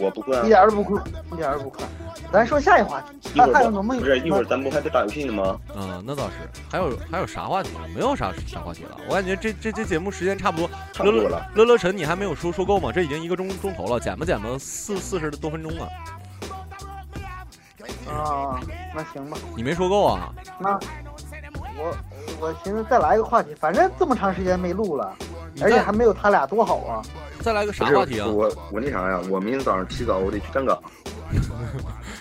[0.00, 1.02] 我不困、啊，一点都不困，
[1.32, 1.88] 一点都不困。
[2.32, 3.98] 咱说下一话题，一会儿还有什么？
[3.98, 5.58] 不是一会儿咱不还得打游戏呢吗？
[5.74, 6.34] 嗯，那倒是。
[6.70, 7.70] 还有还有啥话题？
[7.94, 8.96] 没有啥啥话题了。
[9.08, 10.68] 我感觉这这这节目时间差不多。
[10.92, 11.50] 差不多了。
[11.54, 12.92] 乐乐晨，你还没有说说够吗？
[12.92, 15.88] 这已经一个钟钟头了，剪吧剪吧，四四十多分钟了。
[18.10, 18.60] 啊，
[18.94, 19.38] 那行吧。
[19.56, 20.32] 你没说够啊？
[20.58, 20.78] 那
[21.78, 21.96] 我
[22.40, 25.14] 我寻思再来一个话题，反正这么长时间没录了，
[25.62, 27.02] 而且还没有他俩多好啊。
[27.40, 28.26] 再来个啥话题啊？
[28.26, 30.78] 我我那啥呀，我明天早上起早我得去站岗。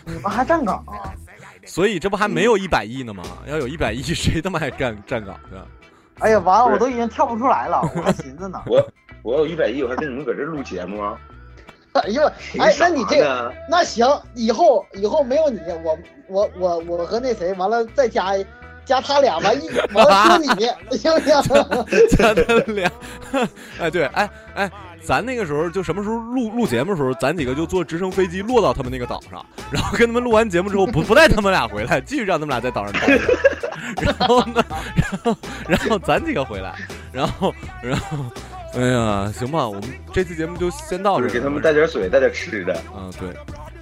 [0.05, 1.13] 你们还站岗啊？
[1.65, 3.23] 所以这不还没有一百亿呢吗？
[3.47, 5.57] 要有一百亿， 谁他妈还站站岗去？
[6.19, 8.61] 哎呀，完了，我都已经跳不出来了，我还寻思呢。
[8.65, 8.87] 我
[9.23, 11.19] 我有一百亿，我还跟你们搁这录节目啊？
[11.93, 12.23] 哎呦，
[12.59, 18.37] 哎，那你这个那行，以后以后没有你，我我我我和那谁完了再加
[18.87, 20.65] 加他俩吧一完了听你，
[20.97, 21.33] 行不行？
[22.17, 22.89] 加他俩，
[23.79, 24.71] 哎对，哎哎，
[25.03, 33.23] 咱那个时候就什么时候录录节目的时候，咱几个就坐直升飞机落到他们那个岛上，然后跟他们录完节目之后，不不带他们俩回来，继续让他们俩在岛上待着。
[34.01, 34.63] 然后呢，
[34.95, 36.73] 然后然后咱几个回来，
[37.11, 38.17] 然后然后，
[38.73, 39.83] 哎呀，行吧，我们
[40.13, 42.73] 这期节目就先到这儿，给他们带点水，带点吃的。
[42.95, 43.29] 嗯，对。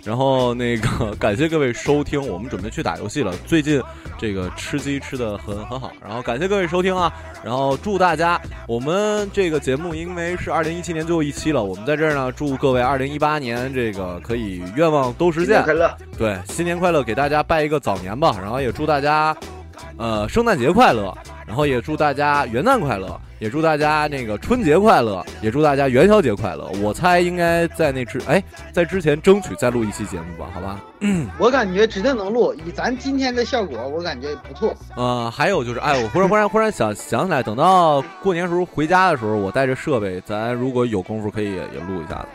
[0.05, 3.33] 然后那个 感谢各位收听，我们准备去打游戏了。
[3.47, 3.81] 最近
[4.17, 7.11] 这个吃鸡吃的很很好，然后感谢各位收听啊，
[7.43, 15.97] 然后祝大家，我们这个节目因为是二零一七年最后一期了，我们在这儿呢祝各位二零一八年这个可以愿望都实现，新年快乐！
[16.17, 19.35] 对，新年快乐，给大家拜一个早年吧，然后也祝大家，
[19.97, 21.11] 呃，圣诞节快乐，
[21.45, 26.67] 然后也祝大家元旦快乐，也祝大家那个春节快乐，也祝大家元宵节快乐。
[26.81, 30.81] 我猜应该在那之哎，在之前争取再录一期节目吧，好吧？
[31.37, 34.75] 我感觉指定能录，以咱今天的效果，我感觉不错。
[34.95, 42.27] 呃，还有就是，哎，我忽然忽然忽然想想起来，等到过年时候回家的时候，我带着设备，咱如果有功夫可以也也录一下子。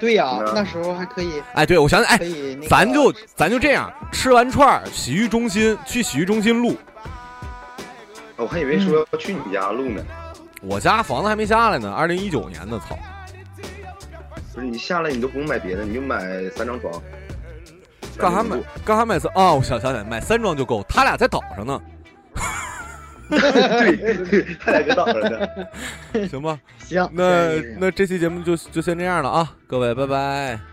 [0.00, 1.40] 对呀、嗯那时候还可以。
[1.54, 6.76] 哎，对，我想起来，哎可以那个咱就咱就这样，吃完串儿，洗浴中心去洗浴中心录。
[8.42, 10.04] 我还以为说要去你家录呢。
[10.60, 12.96] 我家房子还没下来呢，二零一九年呢，操！
[14.54, 16.20] 不是你下来你都不用买别的，你就买
[16.50, 16.92] 三张床。
[18.18, 18.56] 干啥买？
[18.84, 19.32] 干啥买三？
[19.34, 20.84] 哦，我想想起来，买三张就够。
[20.88, 21.80] 他俩在岛上呢。
[23.30, 25.48] 对，他俩在岛上呢。
[26.28, 30.71] 行吧，行，那那这期节目就就先这样了啊，各位，拜拜。